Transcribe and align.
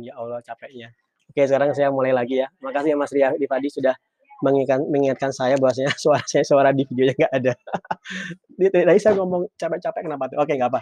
Ya 0.00 0.16
Allah 0.16 0.40
capeknya. 0.40 0.88
Oke, 1.28 1.44
sekarang 1.44 1.76
saya 1.76 1.92
mulai 1.92 2.16
lagi 2.16 2.40
ya. 2.40 2.48
Makasih 2.64 2.92
ya 2.92 2.96
Mas 2.96 3.12
Ria 3.12 3.28
Dipadi 3.36 3.68
sudah 3.68 3.92
mengingatkan, 4.42 4.80
mengingatkan 4.90 5.30
saya 5.30 5.54
bahwasanya 5.56 5.94
suara 6.02 6.24
saya 6.24 6.44
suara 6.44 6.70
di 6.72 6.88
videonya 6.88 7.14
nggak 7.16 7.32
ada. 7.32 7.52
Tadi 8.88 9.00
saya 9.00 9.14
ngomong 9.16 9.48
capek-capek 9.56 10.02
kenapa 10.08 10.32
tuh? 10.32 10.38
Oke, 10.42 10.56
nggak 10.56 10.70
apa. 10.72 10.80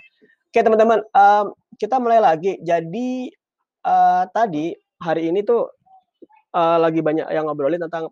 Oke 0.50 0.66
teman-teman, 0.66 0.98
um, 1.14 1.54
kita 1.78 2.02
mulai 2.02 2.18
lagi. 2.18 2.58
Jadi 2.58 3.30
uh, 3.86 4.26
tadi 4.34 4.74
hari 4.98 5.30
ini 5.30 5.46
tuh 5.46 5.70
uh, 6.58 6.78
lagi 6.82 6.98
banyak 6.98 7.30
yang 7.30 7.46
ngobrolin 7.46 7.78
tentang 7.78 8.10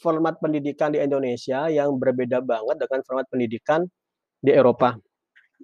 format 0.00 0.40
pendidikan 0.40 0.90
di 0.90 1.04
Indonesia 1.04 1.68
yang 1.68 1.92
berbeda 2.00 2.40
banget 2.40 2.80
dengan 2.80 3.00
format 3.04 3.26
pendidikan 3.28 3.84
di 4.40 4.50
Eropa. 4.56 4.96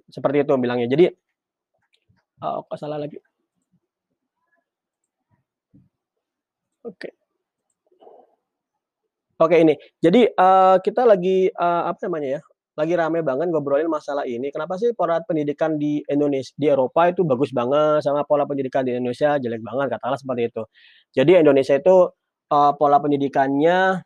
Seperti 0.07 0.45
itu 0.45 0.53
bilangnya. 0.55 0.87
Jadi, 0.87 1.09
kok 2.39 2.77
salah 2.79 3.01
lagi? 3.01 3.19
Oke. 6.81 7.09
Oke 9.41 9.55
ini. 9.57 9.73
Jadi 9.97 10.29
uh, 10.37 10.77
kita 10.81 11.01
lagi 11.05 11.49
uh, 11.49 11.89
apa 11.89 11.97
namanya 12.05 12.37
ya? 12.37 12.41
Lagi 12.77 12.93
rame 12.97 13.19
banget 13.21 13.49
ngobrolin 13.49 13.89
masalah 13.89 14.25
ini. 14.25 14.49
Kenapa 14.53 14.77
sih 14.77 14.93
pola 14.93 15.21
pendidikan 15.21 15.75
di 15.77 16.01
Indonesia 16.05 16.53
di 16.57 16.69
Eropa 16.69 17.09
itu 17.09 17.21
bagus 17.25 17.49
banget 17.53 18.05
sama 18.05 18.25
pola 18.25 18.45
pendidikan 18.45 18.85
di 18.85 18.93
Indonesia 18.95 19.37
jelek 19.37 19.61
banget 19.61 19.97
katakanlah 19.97 20.19
seperti 20.21 20.43
itu. 20.49 20.63
Jadi 21.13 21.31
Indonesia 21.41 21.75
itu 21.77 21.95
uh, 22.53 22.71
pola 22.77 22.97
pendidikannya 23.01 24.01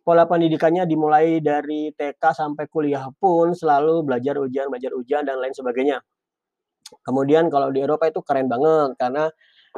pola 0.00 0.24
pendidikannya 0.24 0.88
dimulai 0.88 1.38
dari 1.44 1.92
TK 1.92 2.22
sampai 2.32 2.64
kuliah 2.66 3.06
pun 3.20 3.52
selalu 3.52 4.02
belajar 4.08 4.40
ujian, 4.40 4.72
belajar 4.72 4.92
ujian 4.96 5.22
dan 5.28 5.36
lain 5.38 5.52
sebagainya. 5.52 6.00
Kemudian 7.04 7.46
kalau 7.52 7.70
di 7.70 7.84
Eropa 7.84 8.10
itu 8.10 8.18
keren 8.24 8.50
banget 8.50 8.98
karena 8.98 9.30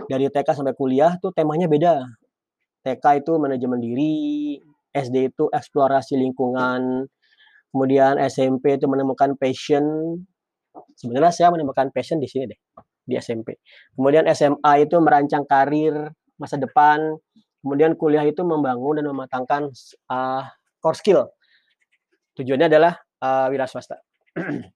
dari 0.08 0.28
TK 0.28 0.48
sampai 0.56 0.74
kuliah 0.76 1.16
tuh 1.20 1.32
temanya 1.32 1.68
beda. 1.68 2.04
TK 2.82 3.22
itu 3.22 3.32
manajemen 3.38 3.78
diri, 3.78 4.58
SD 4.90 5.32
itu 5.32 5.46
eksplorasi 5.48 6.18
lingkungan, 6.18 7.06
kemudian 7.72 8.20
SMP 8.20 8.76
itu 8.76 8.90
menemukan 8.90 9.38
passion. 9.38 9.84
Sebenarnya 10.98 11.32
saya 11.32 11.48
menemukan 11.54 11.88
passion 11.94 12.18
di 12.18 12.28
sini 12.28 12.50
deh, 12.50 12.60
di 13.06 13.14
SMP. 13.16 13.56
Kemudian 13.94 14.28
SMA 14.34 14.84
itu 14.84 14.98
merancang 14.98 15.46
karir 15.46 16.10
masa 16.36 16.58
depan, 16.58 17.16
kemudian 17.62 17.94
kuliah 17.94 18.26
itu 18.26 18.42
membangun 18.42 18.98
dan 19.00 19.06
mematangkan 19.08 19.70
uh, 20.10 20.44
core 20.82 20.98
skill. 20.98 21.20
Tujuannya 22.34 22.66
adalah 22.66 22.98
uh, 23.22 23.46
wira 23.48 23.70
swasta. 23.70 24.00
Oke, 24.36 24.68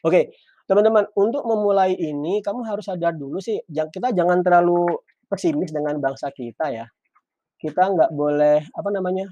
okay, 0.00 0.24
teman-teman, 0.70 1.02
untuk 1.18 1.42
memulai 1.42 1.98
ini 1.98 2.38
kamu 2.46 2.62
harus 2.62 2.86
sadar 2.86 3.18
dulu 3.18 3.42
sih, 3.42 3.58
kita 3.66 4.14
jangan 4.14 4.38
terlalu 4.46 4.86
pesimis 5.26 5.74
dengan 5.74 5.98
bangsa 5.98 6.30
kita 6.30 6.70
ya. 6.70 6.86
Kita 7.58 7.90
nggak 7.90 8.14
boleh 8.14 8.62
apa 8.70 8.88
namanya 8.94 9.26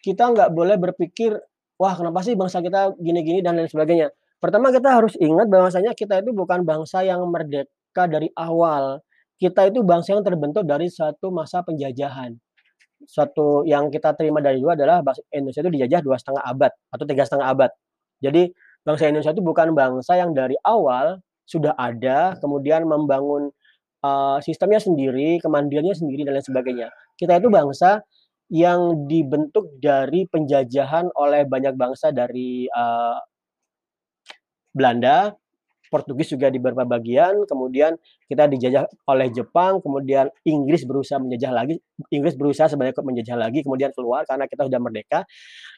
kita 0.00 0.32
nggak 0.32 0.54
boleh 0.54 0.78
berpikir 0.80 1.34
wah 1.76 1.92
kenapa 1.98 2.22
sih 2.22 2.38
bangsa 2.38 2.62
kita 2.62 2.94
gini-gini 2.96 3.42
dan 3.42 3.58
lain 3.58 3.66
sebagainya. 3.66 4.14
Pertama 4.38 4.70
kita 4.70 4.94
harus 4.94 5.18
ingat 5.18 5.50
bahwasanya 5.50 5.92
kita 5.98 6.22
itu 6.22 6.30
bukan 6.30 6.62
bangsa 6.62 7.02
yang 7.02 7.26
merdeka 7.26 8.06
dari 8.06 8.30
awal. 8.38 9.02
Kita 9.36 9.66
itu 9.66 9.82
bangsa 9.82 10.14
yang 10.14 10.22
terbentuk 10.22 10.62
dari 10.62 10.86
satu 10.86 11.34
masa 11.34 11.66
penjajahan 11.66 12.38
suatu 13.04 13.64
yang 13.64 13.88
kita 13.88 14.12
terima 14.16 14.44
dari 14.44 14.60
dua 14.60 14.76
adalah 14.76 15.00
bangsa 15.00 15.24
Indonesia 15.32 15.60
itu 15.64 15.72
dijajah 15.72 16.00
dua 16.04 16.16
setengah 16.20 16.42
abad 16.44 16.72
atau 16.92 17.04
tiga 17.08 17.22
setengah 17.24 17.46
abad 17.48 17.70
jadi 18.20 18.52
bangsa 18.84 19.08
Indonesia 19.08 19.32
itu 19.32 19.44
bukan 19.44 19.72
bangsa 19.72 20.20
yang 20.20 20.36
dari 20.36 20.56
awal 20.64 21.20
sudah 21.48 21.74
ada 21.74 22.36
kemudian 22.38 22.86
membangun 22.86 23.50
uh, 24.04 24.38
sistemnya 24.44 24.80
sendiri, 24.80 25.40
kemandiriannya 25.40 25.96
sendiri 25.96 26.24
dan 26.24 26.36
lain 26.36 26.46
sebagainya. 26.46 26.88
Kita 27.16 27.36
itu 27.36 27.48
bangsa 27.52 28.04
yang 28.50 29.06
dibentuk 29.06 29.78
dari 29.78 30.26
penjajahan 30.26 31.10
oleh 31.14 31.46
banyak 31.46 31.74
bangsa 31.78 32.10
dari 32.10 32.66
uh, 32.70 33.18
Belanda, 34.74 35.34
Portugis 35.90 36.30
juga 36.30 36.46
di 36.48 36.62
beberapa 36.62 36.86
bagian, 36.86 37.42
kemudian 37.50 37.98
kita 38.30 38.46
dijajah 38.46 38.86
oleh 39.10 39.26
Jepang, 39.34 39.82
kemudian 39.82 40.30
Inggris 40.46 40.86
berusaha 40.86 41.18
menjajah 41.18 41.50
lagi, 41.50 41.82
Inggris 42.14 42.38
berusaha 42.38 42.70
sebanyak 42.70 42.94
menjajah 42.94 43.34
lagi, 43.34 43.66
kemudian 43.66 43.90
keluar 43.90 44.22
karena 44.22 44.46
kita 44.46 44.70
sudah 44.70 44.78
merdeka, 44.78 45.26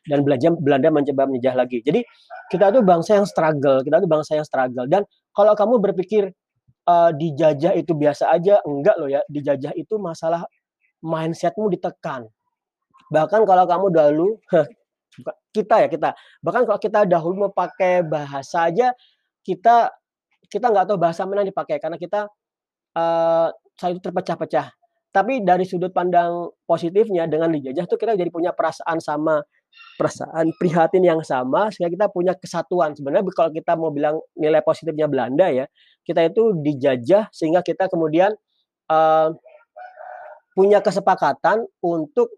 dan 0.05 0.21
Belanda, 0.21 0.53
Belanda 0.61 0.89
mencoba 0.93 1.23
menjajah 1.33 1.57
lagi. 1.57 1.81
Jadi 1.81 2.05
kita 2.53 2.77
itu 2.77 2.85
bangsa 2.85 3.17
yang 3.17 3.27
struggle, 3.27 3.81
kita 3.81 4.05
itu 4.05 4.09
bangsa 4.13 4.33
yang 4.37 4.45
struggle. 4.45 4.85
Dan 4.85 5.09
kalau 5.33 5.57
kamu 5.57 5.81
berpikir 5.81 6.29
uh, 6.85 7.11
dijajah 7.17 7.73
itu 7.73 7.97
biasa 7.97 8.37
aja, 8.37 8.61
enggak 8.69 9.01
loh 9.01 9.09
ya. 9.09 9.25
Dijajah 9.33 9.73
itu 9.81 9.97
masalah 9.97 10.45
mindsetmu 11.01 11.73
ditekan. 11.73 12.29
Bahkan 13.09 13.49
kalau 13.49 13.65
kamu 13.65 13.87
dahulu 13.89 14.29
kita 15.57 15.85
ya 15.85 15.89
kita, 15.89 16.17
bahkan 16.45 16.69
kalau 16.69 16.81
kita 16.81 17.05
dahulu 17.09 17.49
mau 17.49 17.53
pakai 17.53 18.05
bahasa 18.05 18.69
aja 18.69 18.93
kita 19.43 19.91
kita 20.53 20.69
nggak 20.69 20.93
tahu 20.93 21.01
bahasa 21.01 21.25
mana 21.25 21.41
yang 21.41 21.51
dipakai 21.51 21.81
karena 21.81 21.97
kita 21.97 22.29
uh, 22.93 23.49
saya 23.81 23.97
itu 23.97 24.05
terpecah-pecah. 24.05 24.69
Tapi 25.13 25.45
dari 25.45 25.65
sudut 25.69 25.93
pandang 25.93 26.49
positifnya 26.65 27.29
dengan 27.29 27.53
dijajah 27.53 27.85
tuh 27.85 28.01
kita 28.01 28.17
jadi 28.17 28.29
punya 28.33 28.53
perasaan 28.53 28.97
sama 29.01 29.45
perasaan 29.97 30.53
prihatin 30.57 31.05
yang 31.05 31.21
sama 31.25 31.69
sehingga 31.73 31.93
kita 31.93 32.07
punya 32.13 32.33
kesatuan. 32.37 32.97
Sebenarnya 32.97 33.25
kalau 33.33 33.53
kita 33.53 33.73
mau 33.77 33.93
bilang 33.93 34.21
nilai 34.37 34.61
positifnya 34.65 35.09
Belanda 35.09 35.49
ya, 35.53 35.69
kita 36.05 36.29
itu 36.29 36.57
dijajah 36.61 37.29
sehingga 37.33 37.61
kita 37.61 37.93
kemudian 37.93 38.33
uh, 38.89 39.33
punya 40.53 40.81
kesepakatan 40.85 41.65
untuk 41.81 42.33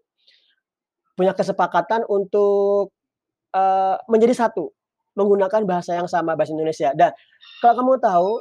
punya 1.15 1.31
kesepakatan 1.31 2.03
untuk 2.11 2.91
uh, 3.55 3.95
menjadi 4.11 4.35
satu 4.35 4.75
menggunakan 5.15 5.63
bahasa 5.63 5.95
yang 5.97 6.07
sama 6.11 6.35
bahasa 6.35 6.51
Indonesia 6.51 6.91
dan 6.93 7.15
kalau 7.63 7.75
kamu 7.81 7.93
tahu 8.03 8.31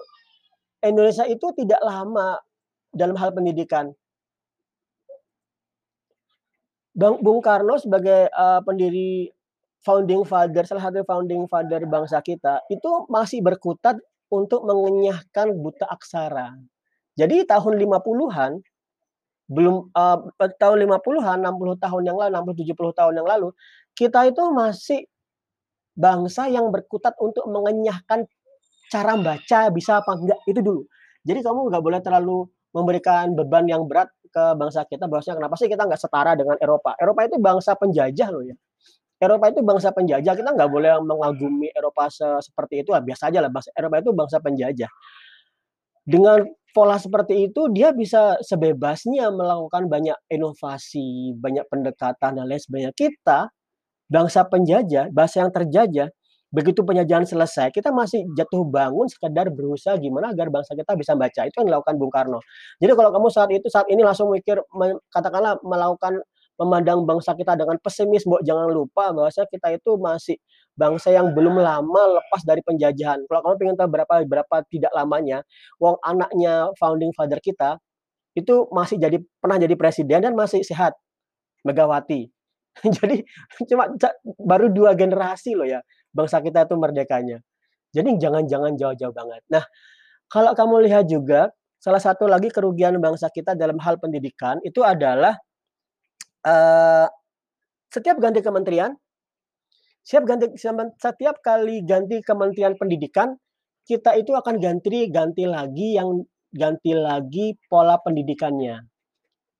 Indonesia 0.85 1.25
itu 1.25 1.47
tidak 1.57 1.81
lama 1.81 2.39
dalam 2.91 3.17
hal 3.17 3.33
pendidikan 3.33 3.95
Bang 6.95 7.19
Bung 7.19 7.43
Karno 7.43 7.75
sebagai 7.75 8.31
uh, 8.31 8.63
pendiri 8.63 9.27
founding 9.83 10.23
father 10.23 10.63
salah 10.63 10.89
satu 10.89 11.03
founding 11.03 11.51
father 11.51 11.83
bangsa 11.91 12.23
kita 12.23 12.63
itu 12.71 13.07
masih 13.11 13.43
berkutat 13.43 13.99
untuk 14.33 14.65
mengenyahkan 14.65 15.53
buta 15.59 15.87
aksara. 15.91 16.55
Jadi 17.15 17.47
tahun 17.47 17.79
50-an 17.79 18.63
belum 19.45 19.93
uh, 19.93 20.19
tahun 20.57 20.89
50-an, 20.89 21.39
60 21.45 21.85
tahun 21.85 22.03
yang 22.09 22.17
lalu, 22.17 22.33
60 22.33 22.75
70 22.75 22.99
tahun 22.99 23.13
yang 23.21 23.29
lalu, 23.29 23.49
kita 23.93 24.25
itu 24.33 24.43
masih 24.51 25.05
bangsa 25.95 26.51
yang 26.51 26.69
berkutat 26.75 27.15
untuk 27.23 27.47
mengenyahkan 27.51 28.27
cara 28.91 29.15
baca 29.19 29.61
bisa 29.71 30.03
apa 30.03 30.13
enggak 30.15 30.41
itu 30.47 30.61
dulu. 30.61 30.83
Jadi 31.25 31.41
kamu 31.41 31.73
nggak 31.73 31.83
boleh 31.83 32.01
terlalu 32.05 32.39
memberikan 32.75 33.33
beban 33.33 33.65
yang 33.71 33.87
berat 33.87 34.11
ke 34.29 34.45
bangsa 34.59 34.83
kita 34.85 35.07
bahwasanya 35.07 35.39
kenapa 35.41 35.55
sih 35.57 35.71
kita 35.71 35.87
nggak 35.87 36.01
setara 36.03 36.35
dengan 36.35 36.59
Eropa? 36.59 36.99
Eropa 36.99 37.21
itu 37.25 37.39
bangsa 37.39 37.79
penjajah 37.79 38.29
loh 38.35 38.43
ya. 38.43 38.55
Eropa 39.23 39.47
itu 39.49 39.63
bangsa 39.63 39.95
penjajah, 39.95 40.35
kita 40.35 40.51
nggak 40.53 40.71
boleh 40.71 41.01
mengagumi 41.01 41.71
Eropa 41.71 42.11
se 42.11 42.27
seperti 42.45 42.83
itu, 42.83 42.91
lah 42.91 43.01
biasa 43.01 43.31
aja 43.31 43.39
lah, 43.41 43.49
bangsa 43.49 43.71
Eropa 43.73 43.97
itu 44.03 44.11
bangsa 44.11 44.37
penjajah. 44.43 44.91
Dengan 46.05 46.45
pola 46.75 46.99
seperti 46.99 47.49
itu, 47.49 47.71
dia 47.73 47.95
bisa 47.95 48.37
sebebasnya 48.43 49.31
melakukan 49.31 49.89
banyak 49.89 50.19
inovasi, 50.29 51.33
banyak 51.39 51.65
pendekatan 51.71 52.37
dan 52.37 52.45
lain 52.45 52.61
sebagainya. 52.61 52.93
Kita, 52.93 53.49
bangsa 54.15 54.47
penjajah, 54.47 55.11
bangsa 55.11 55.43
yang 55.43 55.51
terjajah, 55.51 56.09
begitu 56.55 56.87
penjajahan 56.87 57.27
selesai, 57.27 57.75
kita 57.75 57.91
masih 57.91 58.23
jatuh 58.39 58.63
bangun 58.63 59.11
sekedar 59.11 59.51
berusaha 59.51 59.99
gimana 59.99 60.31
agar 60.31 60.55
bangsa 60.55 60.79
kita 60.79 60.95
bisa 60.95 61.19
baca. 61.19 61.43
Itu 61.51 61.67
yang 61.67 61.75
dilakukan 61.75 61.99
Bung 61.99 62.15
Karno. 62.15 62.39
Jadi 62.79 62.95
kalau 62.95 63.11
kamu 63.11 63.29
saat 63.35 63.51
itu, 63.51 63.67
saat 63.67 63.91
ini 63.91 64.07
langsung 64.07 64.31
mikir, 64.31 64.63
katakanlah 65.11 65.59
melakukan 65.67 66.23
memandang 66.55 67.03
bangsa 67.03 67.35
kita 67.35 67.59
dengan 67.59 67.75
pesimis, 67.83 68.23
Mbok 68.23 68.43
jangan 68.47 68.71
lupa 68.71 69.11
bahwa 69.11 69.27
kita 69.27 69.69
itu 69.75 69.91
masih 69.99 70.37
bangsa 70.79 71.11
yang 71.11 71.35
belum 71.35 71.59
lama 71.59 72.03
lepas 72.23 72.47
dari 72.47 72.63
penjajahan. 72.63 73.27
Kalau 73.27 73.41
kamu 73.43 73.75
ingin 73.75 73.77
tahu 73.79 73.89
berapa 73.91 74.15
berapa 74.23 74.57
tidak 74.71 74.93
lamanya, 74.95 75.43
wong 75.83 75.99
anaknya 76.07 76.71
founding 76.79 77.11
father 77.19 77.43
kita 77.43 77.79
itu 78.39 78.67
masih 78.75 78.99
jadi 78.99 79.19
pernah 79.43 79.59
jadi 79.63 79.75
presiden 79.79 80.21
dan 80.27 80.35
masih 80.39 80.63
sehat. 80.63 80.95
Megawati. 81.67 82.34
jadi 83.01 83.23
cuma 83.71 83.91
baru 84.43 84.67
dua 84.71 84.99
generasi 84.99 85.55
loh 85.55 85.67
ya 85.67 85.81
bangsa 86.15 86.39
kita 86.43 86.67
itu 86.67 86.75
merdekanya. 86.79 87.39
Jadi 87.95 88.19
jangan-jangan 88.19 88.75
jauh-jauh 88.75 89.15
banget. 89.15 89.43
Nah, 89.51 89.63
kalau 90.27 90.51
kamu 90.55 90.91
lihat 90.91 91.07
juga 91.07 91.51
salah 91.79 92.03
satu 92.03 92.27
lagi 92.27 92.51
kerugian 92.51 92.99
bangsa 92.99 93.31
kita 93.31 93.55
dalam 93.55 93.79
hal 93.79 94.01
pendidikan 94.03 94.59
itu 94.67 94.83
adalah 94.83 95.39
uh, 96.43 97.07
setiap 97.93 98.19
ganti 98.19 98.43
kementerian, 98.43 98.91
setiap 100.03 100.27
ganti 100.27 100.51
setiap 100.99 101.39
kali 101.39 101.87
ganti 101.87 102.19
kementerian 102.25 102.75
pendidikan 102.75 103.39
kita 103.85 104.17
itu 104.17 104.33
akan 104.33 104.59
ganti 104.59 105.07
ganti 105.13 105.45
lagi 105.45 105.95
yang 105.95 106.25
ganti 106.51 106.97
lagi 106.97 107.55
pola 107.69 108.01
pendidikannya. 108.01 108.94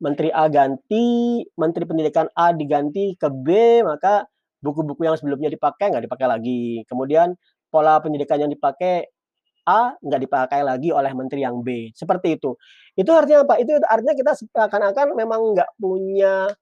Menteri 0.03 0.29
A 0.35 0.51
ganti, 0.51 1.41
menteri 1.55 1.85
pendidikan 1.87 2.27
A 2.35 2.51
diganti 2.51 3.15
ke 3.15 3.31
B, 3.31 3.81
maka 3.87 4.27
buku-buku 4.65 5.05
yang 5.05 5.15
sebelumnya 5.21 5.53
dipakai 5.53 5.93
nggak 5.93 6.05
dipakai 6.09 6.27
lagi. 6.27 6.83
Kemudian 6.89 7.37
pola 7.69 8.01
pendidikan 8.01 8.41
yang 8.41 8.51
dipakai 8.51 9.07
A 9.65 9.97
nggak 9.97 10.21
dipakai 10.29 10.61
lagi 10.61 10.93
oleh 10.93 11.13
menteri 11.17 11.45
yang 11.45 11.65
B. 11.65 11.93
Seperti 11.93 12.37
itu. 12.37 12.57
Itu 12.97 13.11
artinya 13.13 13.49
apa? 13.49 13.61
Itu 13.61 13.77
artinya 13.81 14.15
kita 14.17 14.33
seakan-akan 14.37 15.17
memang 15.17 15.41
nggak 15.57 15.71
punya 15.81 16.53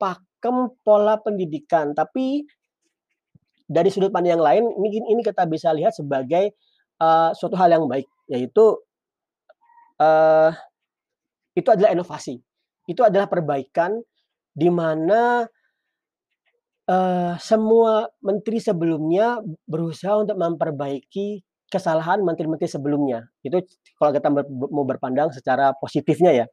pakem 0.00 0.72
pola 0.80 1.20
pendidikan. 1.20 1.92
Tapi 1.92 2.46
dari 3.68 3.92
sudut 3.92 4.08
pandang 4.08 4.40
yang 4.40 4.44
lain, 4.44 4.64
ini 4.80 5.04
ini 5.12 5.20
kita 5.20 5.44
bisa 5.44 5.68
lihat 5.76 5.92
sebagai 5.92 6.56
uh, 7.04 7.36
suatu 7.36 7.52
hal 7.60 7.68
yang 7.68 7.84
baik, 7.84 8.08
yaitu 8.32 8.80
uh, 10.00 10.50
itu 11.52 11.68
adalah 11.68 11.92
inovasi. 11.92 12.40
Itu 12.88 13.04
adalah 13.04 13.28
perbaikan 13.28 14.00
di 14.56 14.72
mana 14.72 15.44
uh, 16.88 17.34
semua 17.38 18.08
menteri 18.24 18.58
sebelumnya 18.58 19.44
berusaha 19.68 20.24
untuk 20.24 20.40
memperbaiki 20.40 21.44
kesalahan 21.68 22.24
menteri-menteri 22.24 22.66
sebelumnya. 22.66 23.28
Itu 23.44 23.60
kalau 24.00 24.10
kita 24.16 24.32
mau 24.72 24.88
berpandang 24.88 25.30
secara 25.36 25.76
positifnya 25.76 26.32
ya, 26.32 26.46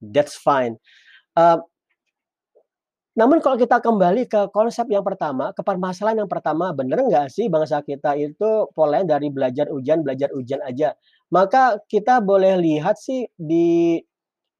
that's 0.00 0.34
fine. 0.40 0.80
Uh, 1.36 1.60
namun 3.12 3.44
kalau 3.44 3.60
kita 3.60 3.76
kembali 3.76 4.24
ke 4.24 4.48
konsep 4.56 4.88
yang 4.88 5.04
pertama, 5.04 5.52
ke 5.52 5.60
permasalahan 5.60 6.24
yang 6.24 6.30
pertama, 6.32 6.72
benar 6.72 7.04
nggak 7.04 7.28
sih 7.28 7.52
bangsa 7.52 7.84
kita 7.84 8.16
itu 8.16 8.72
polanya 8.72 9.20
dari 9.20 9.28
belajar 9.28 9.68
ujian, 9.68 10.00
belajar 10.00 10.32
ujian 10.32 10.64
aja? 10.64 10.96
Maka 11.28 11.76
kita 11.92 12.24
boleh 12.24 12.56
lihat 12.56 12.96
sih 12.96 13.28
di 13.36 14.00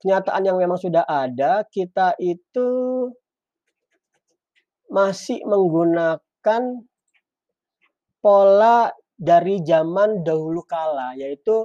kenyataan 0.02 0.43
yang 0.43 0.58
memang 0.58 0.76
sudah 0.76 1.06
ada, 1.06 1.62
kita 1.70 2.19
itu 2.19 2.69
masih 4.90 5.40
menggunakan 5.46 6.62
pola 8.19 8.90
dari 9.14 9.62
zaman 9.62 10.26
dahulu 10.26 10.66
kala, 10.66 11.14
yaitu 11.14 11.64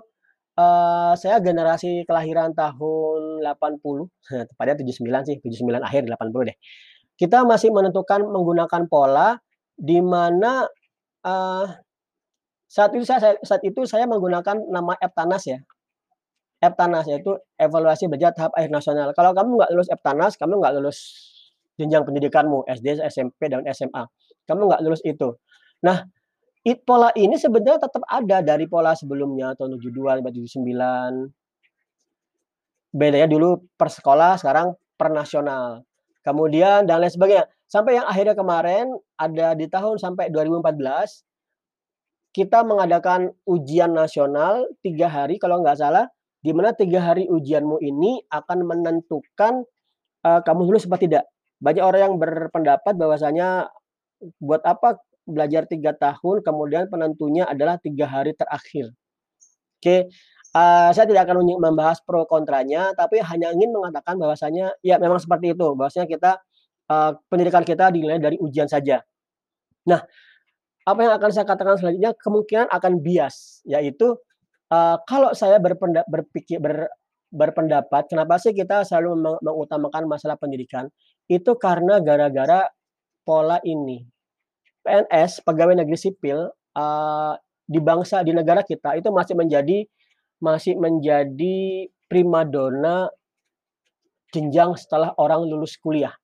uh, 0.54 1.13
saya 1.18 1.42
generasi 1.42 2.06
kelahiran 2.06 2.54
tahun 2.54 3.42
80, 3.42 4.06
tepatnya 4.54 4.75
79 4.86 5.28
sih, 5.28 5.36
79 5.42 5.81
akhir 5.81 6.01
80 6.06 6.50
deh. 6.54 6.57
Kita 7.18 7.42
masih 7.50 7.74
menentukan 7.74 8.22
menggunakan 8.30 8.86
pola 8.86 9.42
di 9.74 9.98
mana 10.06 10.69
uh, 11.25 11.66
saat 12.68 12.92
itu 12.94 13.06
saya 13.07 13.33
saat 13.42 13.63
itu 13.66 13.88
saya 13.90 14.06
menggunakan 14.06 14.69
nama 14.69 14.94
Eptanas 15.01 15.50
ya. 15.50 15.57
Eptanas 16.57 17.06
yaitu 17.06 17.38
evaluasi 17.54 18.09
belajar 18.09 18.33
tahap 18.33 18.50
akhir 18.57 18.74
nasional. 18.74 19.13
Kalau 19.13 19.30
kamu 19.38 19.62
nggak 19.62 19.71
lulus 19.77 19.94
Eptanas, 19.94 20.33
kamu 20.42 20.57
nggak 20.57 20.74
lulus 20.81 20.98
jenjang 21.77 22.01
pendidikanmu 22.01 22.65
SD, 22.65 22.98
SMP 23.06 23.45
dan 23.45 23.62
SMA. 23.69 24.09
Kamu 24.50 24.65
nggak 24.65 24.81
lulus 24.81 25.06
itu. 25.06 25.38
Nah, 25.86 26.01
it, 26.65 26.81
pola 26.81 27.13
ini 27.13 27.38
sebenarnya 27.38 27.86
tetap 27.86 28.01
ada 28.09 28.42
dari 28.42 28.65
pola 28.65 28.98
sebelumnya 28.98 29.54
tahun 29.54 29.77
72 29.77 30.18
sampai 30.18 30.33
79. 30.33 31.30
Bedanya 32.98 33.30
dulu 33.30 33.62
per 33.77 33.94
sekolah, 33.94 34.42
sekarang 34.42 34.74
per 34.98 35.13
nasional. 35.13 35.86
Kemudian 36.25 36.89
dan 36.89 37.06
lain 37.06 37.13
sebagainya. 37.13 37.45
Sampai 37.69 38.00
yang 38.00 38.07
akhirnya 38.09 38.33
kemarin 38.33 38.98
ada 39.19 39.54
di 39.54 39.68
tahun 39.69 40.00
sampai 40.00 40.31
2014 40.33 41.21
kita 42.31 42.63
mengadakan 42.63 43.33
ujian 43.50 43.98
nasional 43.98 44.69
tiga 44.86 45.09
hari 45.09 45.42
kalau 45.42 45.65
nggak 45.65 45.74
salah, 45.74 46.06
di 46.42 46.51
mana 46.54 46.74
tiga 46.74 47.01
hari 47.01 47.25
ujianmu 47.28 47.81
ini 47.81 48.22
akan 48.30 48.63
menentukan 48.63 49.66
uh, 50.24 50.39
kamu 50.45 50.69
lulus 50.69 50.86
apa 50.86 50.98
tidak. 51.01 51.24
Banyak 51.57 51.84
orang 51.84 52.01
yang 52.06 52.16
berpendapat 52.22 52.94
bahwasanya 52.94 53.69
buat 54.38 54.62
apa 54.62 55.01
belajar 55.28 55.68
tiga 55.68 55.92
tahun, 55.98 56.45
kemudian 56.45 56.88
penentunya 56.88 57.44
adalah 57.50 57.81
tiga 57.81 58.07
hari 58.07 58.31
terakhir. 58.38 58.94
Oke, 59.78 60.10
uh, 60.57 60.89
saya 60.94 61.06
tidak 61.06 61.28
akan 61.30 61.44
membahas 61.60 62.00
pro 62.01 62.24
kontranya, 62.25 62.94
tapi 62.95 63.22
hanya 63.22 63.51
ingin 63.54 63.74
mengatakan 63.74 64.18
bahwasanya 64.18 64.74
ya 64.81 64.98
memang 64.98 65.19
seperti 65.22 65.54
itu, 65.54 65.68
bahwasanya 65.75 66.07
kita 66.07 66.31
uh, 66.90 67.12
pendidikan 67.28 67.62
kita 67.62 67.92
dinilai 67.92 68.18
dari 68.18 68.38
ujian 68.40 68.66
saja. 68.66 69.04
Nah, 69.86 70.01
apa 70.88 71.00
yang 71.04 71.13
akan 71.19 71.30
saya 71.30 71.45
katakan 71.45 71.75
selanjutnya 71.78 72.16
kemungkinan 72.16 72.68
akan 72.72 72.94
bias, 73.04 73.62
yaitu 73.68 74.16
uh, 74.72 74.98
kalau 75.08 75.31
saya 75.36 75.60
berpendapat, 75.60 76.08
berpikir 76.08 76.58
ber, 76.60 76.88
berpendapat 77.28 78.08
kenapa 78.08 78.40
sih 78.40 78.56
kita 78.56 78.88
selalu 78.88 79.40
mengutamakan 79.44 80.08
masalah 80.08 80.40
pendidikan 80.40 80.88
itu 81.28 81.56
karena 81.60 82.00
gara-gara 82.00 82.72
pola 83.28 83.60
ini 83.68 84.08
PNS, 84.88 85.44
pegawai 85.44 85.75
negeri 85.84 86.00
sipil 86.00 86.48
uh, 86.80 87.34
di 87.68 87.80
bangsa 87.84 88.24
di 88.24 88.31
negara 88.31 88.64
kita 88.64 88.96
itu 88.96 89.12
masih 89.12 89.36
menjadi 89.36 89.84
masih 90.40 90.80
menjadi 90.80 91.92
primadona 92.08 93.12
jenjang 94.31 94.80
setelah 94.80 95.12
orang 95.19 95.44
lulus 95.44 95.75
kuliah. 95.75 96.16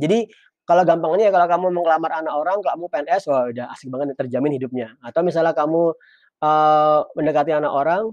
Jadi 0.00 0.28
kalau 0.64 0.82
gampangnya 0.82 1.30
kalau 1.30 1.46
kamu 1.46 1.66
mengelamar 1.78 2.10
anak 2.24 2.34
orang, 2.34 2.58
kamu 2.58 2.84
PNS, 2.90 3.22
wah 3.30 3.46
udah 3.46 3.70
asik 3.70 3.86
banget 3.86 4.18
terjamin 4.18 4.56
hidupnya. 4.58 4.98
Atau 4.98 5.22
misalnya 5.22 5.54
kamu 5.54 5.94
uh, 6.42 7.06
mendekati 7.16 7.52
anak 7.54 7.72
orang, 7.72 8.12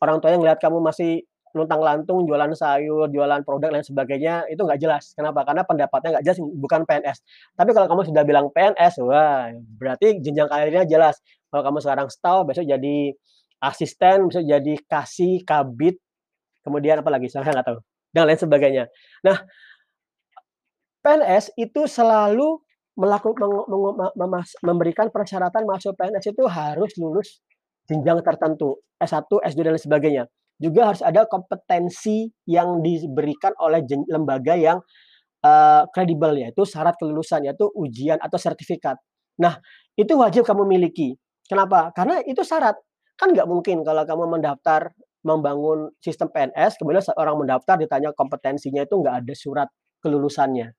orang 0.00 0.16
tuanya 0.18 0.38
ngelihat 0.40 0.58
kamu 0.62 0.80
masih 0.80 1.24
luntang 1.50 1.82
lantung 1.82 2.22
jualan 2.30 2.54
sayur, 2.54 3.10
jualan 3.10 3.42
produk 3.42 3.74
dan 3.74 3.82
sebagainya 3.82 4.46
itu 4.46 4.62
nggak 4.62 4.78
jelas. 4.78 5.10
Kenapa? 5.18 5.42
Karena 5.42 5.66
pendapatnya 5.66 6.18
nggak 6.18 6.24
jelas, 6.24 6.38
bukan 6.38 6.86
PNS. 6.86 7.18
Tapi 7.58 7.70
kalau 7.74 7.86
kamu 7.90 8.02
sudah 8.06 8.22
bilang 8.22 8.46
PNS, 8.54 9.02
wah 9.02 9.50
berarti 9.78 10.22
jenjang 10.22 10.46
karirnya 10.46 10.86
jelas. 10.86 11.18
Kalau 11.50 11.66
kamu 11.66 11.82
sekarang 11.82 12.06
staff, 12.06 12.46
besok 12.46 12.66
jadi 12.70 12.96
asisten, 13.58 14.30
besok 14.30 14.46
jadi 14.46 14.74
kasih, 14.86 15.42
kabit, 15.42 15.98
kemudian 16.62 17.02
apa 17.02 17.10
lagi? 17.10 17.26
Saya 17.26 17.42
nggak 17.42 17.66
tahu. 17.66 17.78
Dan 18.14 18.26
lain 18.26 18.38
sebagainya. 18.38 18.84
Nah, 19.26 19.42
PNS 21.02 21.54
itu 21.58 21.86
selalu 21.90 22.62
melakukan 23.00 23.48
memberikan 24.60 25.08
persyaratan 25.08 25.64
masuk 25.64 25.96
PNS 25.96 26.36
itu 26.36 26.44
harus 26.44 26.92
lulus 27.00 27.40
jenjang 27.88 28.20
tertentu, 28.20 28.76
S1, 29.00 29.24
S2 29.24 29.60
dan 29.64 29.80
sebagainya 29.80 30.24
juga 30.60 30.92
harus 30.92 31.00
ada 31.00 31.24
kompetensi 31.24 32.28
yang 32.44 32.84
diberikan 32.84 33.56
oleh 33.64 33.80
lembaga 34.12 34.52
yang 34.52 34.76
uh, 35.40 35.88
kredibel 35.88 36.36
yaitu 36.36 36.68
syarat 36.68 36.94
kelulusan 37.00 37.48
yaitu 37.48 37.64
ujian 37.72 38.20
atau 38.20 38.36
sertifikat. 38.36 39.00
Nah, 39.40 39.56
itu 39.96 40.12
wajib 40.20 40.44
kamu 40.44 40.68
miliki. 40.68 41.16
Kenapa? 41.48 41.88
Karena 41.96 42.20
itu 42.28 42.44
syarat. 42.44 42.76
Kan 43.16 43.32
nggak 43.32 43.48
mungkin 43.48 43.80
kalau 43.80 44.04
kamu 44.04 44.36
mendaftar 44.36 44.92
membangun 45.24 45.92
sistem 46.00 46.28
PNS, 46.28 46.76
kemudian 46.76 47.04
orang 47.16 47.40
mendaftar 47.40 47.80
ditanya 47.80 48.12
kompetensinya 48.12 48.84
itu 48.84 49.00
nggak 49.00 49.24
ada 49.24 49.34
surat 49.34 49.68
kelulusannya. 50.04 50.76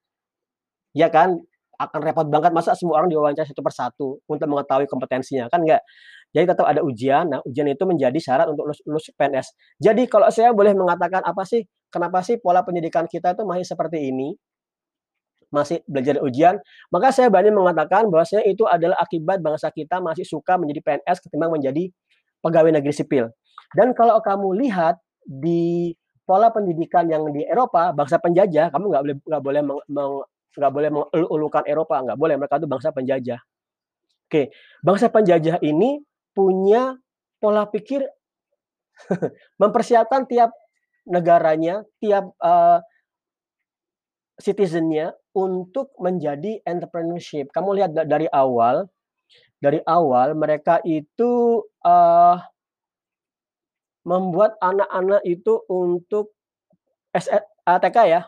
Ya 0.94 1.10
kan? 1.10 1.42
Akan 1.82 2.00
repot 2.06 2.28
banget 2.30 2.54
masa 2.54 2.78
semua 2.78 3.02
orang 3.02 3.10
diwawancara 3.10 3.50
satu 3.50 3.64
persatu 3.66 4.08
untuk 4.30 4.48
mengetahui 4.48 4.86
kompetensinya. 4.86 5.50
Kan 5.50 5.66
nggak? 5.66 5.82
Jadi 6.32 6.46
tetap 6.48 6.66
ada 6.70 6.82
ujian. 6.86 7.28
Nah, 7.28 7.40
ujian 7.44 7.68
itu 7.68 7.84
menjadi 7.84 8.16
syarat 8.22 8.48
untuk 8.48 8.70
lulus, 8.70 8.80
lulus 8.88 9.06
PNS. 9.18 9.48
Jadi 9.82 10.08
kalau 10.08 10.30
saya 10.30 10.56
boleh 10.56 10.72
mengatakan 10.78 11.26
apa 11.26 11.44
sih, 11.44 11.66
kenapa 11.92 12.24
sih 12.24 12.40
pola 12.40 12.64
pendidikan 12.64 13.10
kita 13.10 13.36
itu 13.36 13.44
masih 13.44 13.66
seperti 13.68 14.00
ini? 14.14 14.38
Masih 15.52 15.84
belajar 15.84 16.24
ujian, 16.24 16.56
maka 16.96 17.12
saya 17.12 17.28
berani 17.28 17.52
mengatakan 17.52 18.08
bahwasanya 18.08 18.48
itu 18.48 18.64
adalah 18.64 18.96
akibat 19.04 19.44
bangsa 19.44 19.68
kita 19.68 20.00
masih 20.00 20.24
suka 20.24 20.56
menjadi 20.56 20.80
PNS 20.80 21.18
ketimbang 21.28 21.52
menjadi 21.52 21.92
pegawai 22.40 22.72
negeri 22.80 22.94
sipil. 22.96 23.28
Dan 23.76 23.92
kalau 23.92 24.24
kamu 24.24 24.64
lihat 24.64 24.96
di 25.28 25.92
pola 26.24 26.48
pendidikan 26.56 27.04
yang 27.12 27.28
di 27.36 27.44
Eropa, 27.44 27.92
bangsa 27.92 28.24
penjajah, 28.24 28.72
kamu 28.72 28.86
nggak 28.96 29.04
boleh 29.04 29.16
nggak 29.28 29.44
boleh 29.44 29.62
nggak 30.52 30.74
boleh 30.74 30.90
mengulukan 30.92 31.64
Eropa, 31.64 31.96
nggak 32.04 32.20
boleh 32.20 32.36
mereka 32.36 32.60
itu 32.60 32.68
bangsa 32.68 32.90
penjajah. 32.92 33.40
Oke, 34.28 34.52
bangsa 34.80 35.12
penjajah 35.12 35.60
ini 35.64 36.00
punya 36.32 36.96
pola 37.40 37.68
pikir 37.68 38.04
mempersiapkan 39.62 40.28
tiap 40.28 40.56
negaranya, 41.08 41.84
tiap 42.00 42.32
uh, 42.40 42.80
citizennya 44.40 45.16
untuk 45.36 45.92
menjadi 46.00 46.60
entrepreneurship. 46.64 47.52
Kamu 47.52 47.76
lihat 47.76 47.92
dari 47.96 48.28
awal, 48.32 48.88
dari 49.60 49.80
awal 49.88 50.36
mereka 50.36 50.80
itu 50.84 51.64
uh, 51.84 52.38
membuat 54.02 54.58
anak-anak 54.60 55.22
itu 55.28 55.62
untuk 55.70 56.34
ATK 57.68 57.98
ya, 58.10 58.22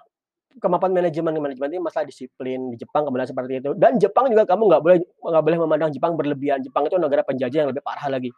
kemampuan 0.61 0.93
manajemen 0.93 1.33
manajemen 1.39 1.69
ini 1.73 1.81
masalah 1.81 2.05
disiplin 2.05 2.73
di 2.73 2.77
Jepang 2.77 3.07
kemudian 3.07 3.29
seperti 3.29 3.61
itu. 3.61 3.71
Dan 3.77 3.97
Jepang 3.97 4.29
juga 4.29 4.45
kamu 4.45 4.69
nggak 4.69 4.81
boleh 4.81 4.97
nggak 5.01 5.43
boleh 5.43 5.57
memandang 5.65 5.89
Jepang 5.93 6.13
berlebihan. 6.13 6.59
Jepang 6.61 6.85
itu 6.85 6.97
negara 6.97 7.21
penjajah 7.25 7.65
yang 7.65 7.69
lebih 7.71 7.81
parah 7.85 8.07
lagi. 8.09 8.29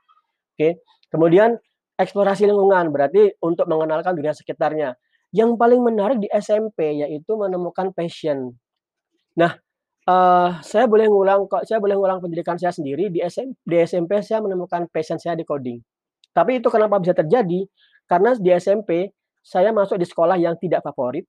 Oke? 0.55 0.83
Kemudian 1.11 1.55
eksplorasi 1.99 2.47
lingkungan. 2.47 2.91
Berarti 2.91 3.35
untuk 3.43 3.65
mengenalkan 3.67 4.15
dunia 4.15 4.31
sekitarnya. 4.31 4.95
Yang 5.35 5.59
paling 5.59 5.81
menarik 5.83 6.17
di 6.23 6.31
SMP 6.31 7.03
yaitu 7.03 7.35
menemukan 7.35 7.91
passion. 7.91 8.55
Nah 9.35 9.59
uh, 10.07 10.61
saya 10.63 10.85
boleh 10.87 11.11
ngulang 11.11 11.49
kok 11.49 11.67
saya 11.67 11.81
boleh 11.83 11.97
ngulang 11.97 12.23
pendidikan 12.23 12.55
saya 12.55 12.71
sendiri. 12.71 13.11
Di 13.11 13.19
SM, 13.25 13.51
di 13.65 13.75
SMP 13.83 14.23
saya 14.23 14.39
menemukan 14.39 14.87
passion 14.93 15.19
saya 15.19 15.35
di 15.35 15.43
coding. 15.43 15.81
Tapi 16.31 16.59
itu 16.63 16.67
kenapa 16.71 16.99
bisa 16.99 17.15
terjadi? 17.15 17.67
Karena 18.05 18.35
di 18.37 18.49
SMP 18.55 19.11
saya 19.45 19.69
masuk 19.69 20.01
di 20.01 20.07
sekolah 20.09 20.41
yang 20.41 20.57
tidak 20.57 20.81
favorit 20.81 21.25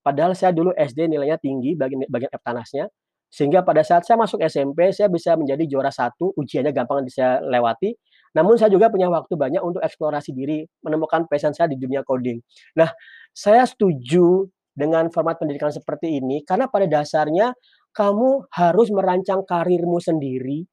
Padahal 0.00 0.32
saya 0.34 0.50
dulu 0.50 0.72
SD 0.74 1.10
nilainya 1.10 1.38
tinggi 1.38 1.76
bagian 1.78 2.06
bagian 2.08 2.32
Eptanasnya, 2.32 2.88
sehingga 3.34 3.66
pada 3.66 3.82
saat 3.82 4.06
saya 4.06 4.14
masuk 4.14 4.38
SMP 4.46 4.94
saya 4.94 5.10
bisa 5.10 5.34
menjadi 5.34 5.66
juara 5.66 5.90
satu, 5.90 6.30
ujiannya 6.38 6.70
gampang 6.70 7.02
bisa 7.02 7.42
lewati. 7.42 7.90
Namun 8.38 8.54
saya 8.54 8.70
juga 8.70 8.86
punya 8.90 9.10
waktu 9.10 9.34
banyak 9.34 9.58
untuk 9.58 9.82
eksplorasi 9.82 10.30
diri, 10.30 10.62
menemukan 10.86 11.26
passion 11.26 11.50
saya 11.50 11.66
di 11.66 11.74
dunia 11.74 12.06
coding. 12.06 12.38
Nah, 12.78 12.94
saya 13.34 13.66
setuju 13.66 14.46
dengan 14.70 15.10
format 15.10 15.38
pendidikan 15.38 15.70
seperti 15.70 16.18
ini 16.18 16.46
karena 16.46 16.70
pada 16.70 16.86
dasarnya 16.86 17.54
kamu 17.90 18.50
harus 18.54 18.88
merancang 18.94 19.42
karirmu 19.42 19.98
sendiri. 19.98 20.66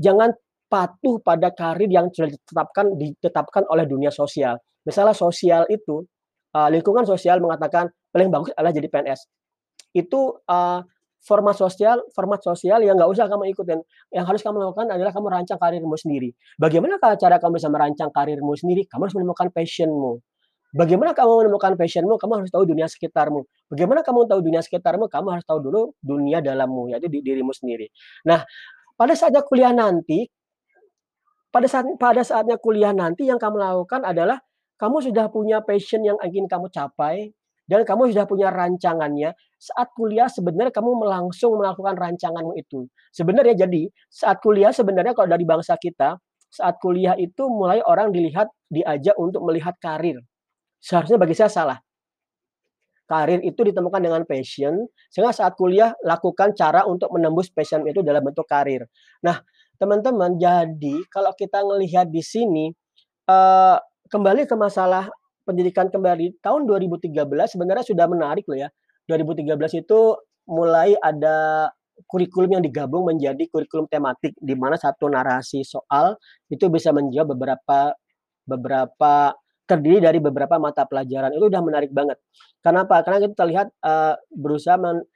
Jangan 0.00 0.32
patuh 0.70 1.20
pada 1.20 1.52
karir 1.52 1.92
yang 1.92 2.08
sudah 2.08 2.32
ditetapkan 2.32 2.96
ditetapkan 2.96 3.68
oleh 3.68 3.84
dunia 3.84 4.08
sosial. 4.08 4.56
Misalnya 4.88 5.12
sosial 5.12 5.68
itu 5.68 6.08
uh, 6.56 6.68
lingkungan 6.72 7.04
sosial 7.04 7.36
mengatakan 7.44 7.92
paling 8.10 8.28
bagus 8.30 8.50
adalah 8.54 8.74
jadi 8.74 8.88
PNS. 8.90 9.20
Itu 9.94 10.38
uh, 10.46 10.80
format 11.20 11.52
sosial, 11.56 12.00
format 12.16 12.40
sosial 12.40 12.80
yang 12.80 12.96
nggak 12.96 13.10
usah 13.10 13.28
kamu 13.28 13.52
ikutin. 13.52 13.80
Yang 14.12 14.24
harus 14.26 14.40
kamu 14.44 14.56
lakukan 14.60 14.88
adalah 14.88 15.12
kamu 15.12 15.26
rancang 15.28 15.58
karirmu 15.60 15.96
sendiri. 15.96 16.32
Bagaimana 16.56 16.96
cara 16.98 17.36
kamu 17.36 17.60
bisa 17.60 17.68
merancang 17.68 18.10
karirmu 18.10 18.52
sendiri? 18.56 18.88
Kamu 18.88 19.08
harus 19.08 19.16
menemukan 19.16 19.48
passionmu. 19.52 20.20
Bagaimana 20.70 21.10
kamu 21.18 21.46
menemukan 21.46 21.74
passionmu? 21.74 22.14
Kamu 22.14 22.32
harus 22.42 22.50
tahu 22.54 22.62
dunia 22.62 22.86
sekitarmu. 22.86 23.42
Bagaimana 23.74 24.06
kamu 24.06 24.30
tahu 24.30 24.40
dunia 24.40 24.62
sekitarmu? 24.62 25.10
Kamu 25.10 25.28
harus 25.34 25.42
tahu 25.42 25.58
dulu 25.58 25.98
dunia 25.98 26.38
dalammu, 26.38 26.94
yaitu 26.94 27.10
di 27.10 27.26
dirimu 27.26 27.50
sendiri. 27.50 27.90
Nah, 28.22 28.46
pada 28.94 29.18
saatnya 29.18 29.42
kuliah 29.42 29.74
nanti, 29.74 30.30
pada 31.50 31.66
saat 31.66 31.90
pada 31.98 32.22
saatnya 32.22 32.56
kuliah 32.62 32.94
nanti 32.94 33.26
yang 33.26 33.42
kamu 33.42 33.58
lakukan 33.58 34.06
adalah 34.06 34.38
kamu 34.78 35.10
sudah 35.10 35.26
punya 35.28 35.58
passion 35.66 36.06
yang 36.06 36.16
ingin 36.22 36.46
kamu 36.46 36.70
capai 36.70 37.34
dan 37.70 37.86
kamu 37.86 38.10
sudah 38.10 38.26
punya 38.26 38.50
rancangannya. 38.50 39.30
Saat 39.62 39.94
kuliah 39.94 40.26
sebenarnya 40.26 40.74
kamu 40.74 41.06
langsung 41.06 41.54
melakukan 41.54 41.94
rancanganmu 41.94 42.58
itu. 42.58 42.90
Sebenarnya 43.14 43.54
jadi 43.62 43.86
saat 44.10 44.42
kuliah 44.42 44.74
sebenarnya 44.74 45.14
kalau 45.14 45.30
dari 45.30 45.46
bangsa 45.46 45.78
kita, 45.78 46.18
saat 46.50 46.82
kuliah 46.82 47.14
itu 47.14 47.46
mulai 47.46 47.78
orang 47.86 48.10
dilihat 48.10 48.50
diajak 48.66 49.14
untuk 49.14 49.46
melihat 49.46 49.78
karir. 49.78 50.18
Seharusnya 50.82 51.14
bagi 51.22 51.38
saya 51.38 51.46
salah. 51.46 51.78
Karir 53.06 53.42
itu 53.42 53.62
ditemukan 53.62 54.02
dengan 54.02 54.22
passion, 54.22 54.86
sehingga 55.10 55.34
saat 55.34 55.58
kuliah 55.58 55.94
lakukan 56.06 56.54
cara 56.54 56.86
untuk 56.86 57.10
menembus 57.10 57.50
passion 57.50 57.82
itu 57.86 58.06
dalam 58.06 58.22
bentuk 58.22 58.46
karir. 58.46 58.86
Nah, 59.26 59.42
teman-teman, 59.82 60.38
jadi 60.38 60.94
kalau 61.10 61.34
kita 61.34 61.58
melihat 61.66 62.06
di 62.06 62.22
sini, 62.22 62.70
uh, 63.26 63.82
kembali 64.10 64.46
ke 64.46 64.54
masalah 64.54 65.10
pendidikan 65.50 65.90
kembali 65.90 66.38
tahun 66.38 66.70
2013 66.70 67.10
sebenarnya 67.26 67.84
sudah 67.84 68.06
menarik 68.06 68.46
loh 68.46 68.58
ya. 68.62 68.68
2013 69.10 69.82
itu 69.82 70.00
mulai 70.46 70.94
ada 71.02 71.68
kurikulum 72.06 72.56
yang 72.56 72.64
digabung 72.64 73.10
menjadi 73.10 73.44
kurikulum 73.50 73.90
tematik 73.90 74.32
di 74.38 74.54
mana 74.56 74.78
satu 74.78 75.10
narasi 75.10 75.66
soal 75.66 76.16
itu 76.48 76.70
bisa 76.72 76.94
menjawab 76.94 77.36
beberapa 77.36 77.92
beberapa 78.46 79.34
terdiri 79.68 80.02
dari 80.02 80.18
beberapa 80.18 80.58
mata 80.58 80.82
pelajaran 80.82 81.30
itu 81.30 81.46
udah 81.46 81.62
menarik 81.62 81.92
banget. 81.94 82.18
Kenapa? 82.58 83.06
Karena 83.06 83.30
kita 83.30 83.44
lihat 83.46 83.68
uh, 83.86 84.18
berusaha 84.34 84.74
men, 84.74 85.06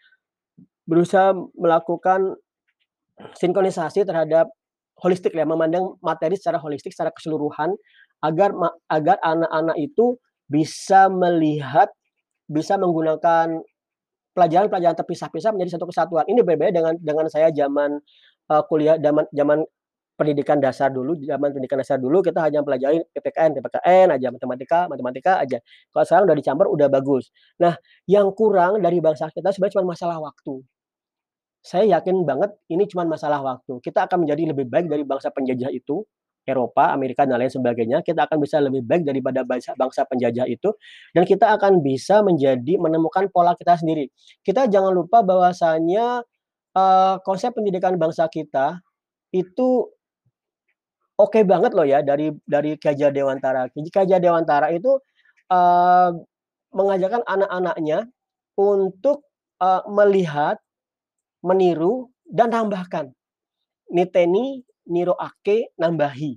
berusaha 0.87 1.35
melakukan 1.59 2.39
sinkronisasi 3.35 4.07
terhadap 4.07 4.51
holistik 5.03 5.35
ya, 5.35 5.43
memandang 5.43 5.99
materi 5.99 6.39
secara 6.39 6.63
holistik, 6.63 6.95
secara 6.95 7.11
keseluruhan 7.11 7.75
agar 8.25 8.57
agar 8.89 9.17
anak-anak 9.21 9.77
itu 9.77 10.17
bisa 10.49 11.13
melihat, 11.13 11.93
bisa 12.49 12.81
menggunakan 12.81 13.61
pelajaran-pelajaran 14.33 14.97
terpisah-pisah 14.97 15.53
menjadi 15.53 15.77
satu 15.77 15.87
kesatuan. 15.93 16.25
Ini 16.25 16.41
berbeda 16.41 16.73
dengan 16.73 16.95
dengan 16.99 17.29
saya 17.29 17.53
zaman 17.53 18.01
uh, 18.49 18.63
kuliah 18.67 18.97
zaman 18.97 19.29
zaman 19.31 19.63
pendidikan 20.15 20.63
dasar 20.63 20.95
dulu, 20.95 21.19
zaman 21.21 21.51
pendidikan 21.51 21.79
dasar 21.83 21.99
dulu 21.99 22.23
kita 22.23 22.39
hanya 22.39 22.63
pelajari 22.63 23.03
PPKN, 23.13 23.59
PPKN 23.59 24.07
aja, 24.15 24.29
matematika, 24.31 24.87
matematika 24.87 25.33
aja. 25.43 25.59
Kalau 25.91 26.05
sekarang 26.07 26.25
udah 26.31 26.37
dicampur 26.39 26.67
udah 26.71 26.89
bagus. 26.89 27.35
Nah, 27.59 27.75
yang 28.07 28.31
kurang 28.33 28.79
dari 28.81 29.03
bangsa 29.03 29.29
kita 29.35 29.51
sebenarnya 29.51 29.75
cuma 29.81 29.95
masalah 29.95 30.19
waktu. 30.23 30.63
Saya 31.65 31.99
yakin 31.99 32.29
banget 32.29 32.53
ini 32.69 32.85
cuma 32.87 33.09
masalah 33.09 33.41
waktu. 33.41 33.81
Kita 33.81 34.07
akan 34.07 34.27
menjadi 34.29 34.53
lebih 34.53 34.69
baik 34.69 34.87
dari 34.87 35.03
bangsa 35.03 35.33
penjajah 35.33 35.73
itu 35.73 36.05
Eropa, 36.45 36.93
Amerika 36.93 37.25
dan 37.25 37.41
lain 37.41 37.49
sebagainya, 37.49 38.05
kita 38.05 38.29
akan 38.29 38.39
bisa 38.39 38.61
lebih 38.61 38.85
baik 38.85 39.09
daripada 39.09 39.43
bangsa, 39.43 39.73
bangsa 39.75 40.05
penjajah 40.05 40.45
itu 40.45 40.77
dan 41.17 41.25
kita 41.25 41.57
akan 41.57 41.81
bisa 41.81 42.21
menjadi 42.21 42.77
menemukan 42.77 43.33
pola 43.33 43.57
kita 43.57 43.81
sendiri. 43.81 44.13
Kita 44.45 44.69
jangan 44.69 44.93
lupa 44.93 45.25
bahwasanya 45.25 46.21
uh, 46.77 47.17
konsep 47.25 47.57
pendidikan 47.57 47.97
bangsa 47.97 48.29
kita 48.29 48.85
itu 49.33 49.89
oke 51.17 51.33
okay 51.33 51.43
banget 51.43 51.73
loh 51.73 51.87
ya 51.87 52.05
dari 52.05 52.31
dari 52.45 52.77
Gajah 52.77 53.11
Dewantara. 53.11 53.73
Gajah 53.73 54.21
Dewantara 54.21 54.69
itu 54.71 55.01
uh, 55.49 56.11
mengajarkan 56.75 57.23
anak-anaknya 57.25 58.11
untuk 58.59 59.27
uh, 59.63 59.83
melihat, 59.91 60.59
meniru 61.43 62.11
dan 62.27 62.51
tambahkan. 62.51 63.15
Niteni 63.93 64.65
Niro 64.89 65.17
Ake 65.17 65.73
nambahi. 65.81 66.37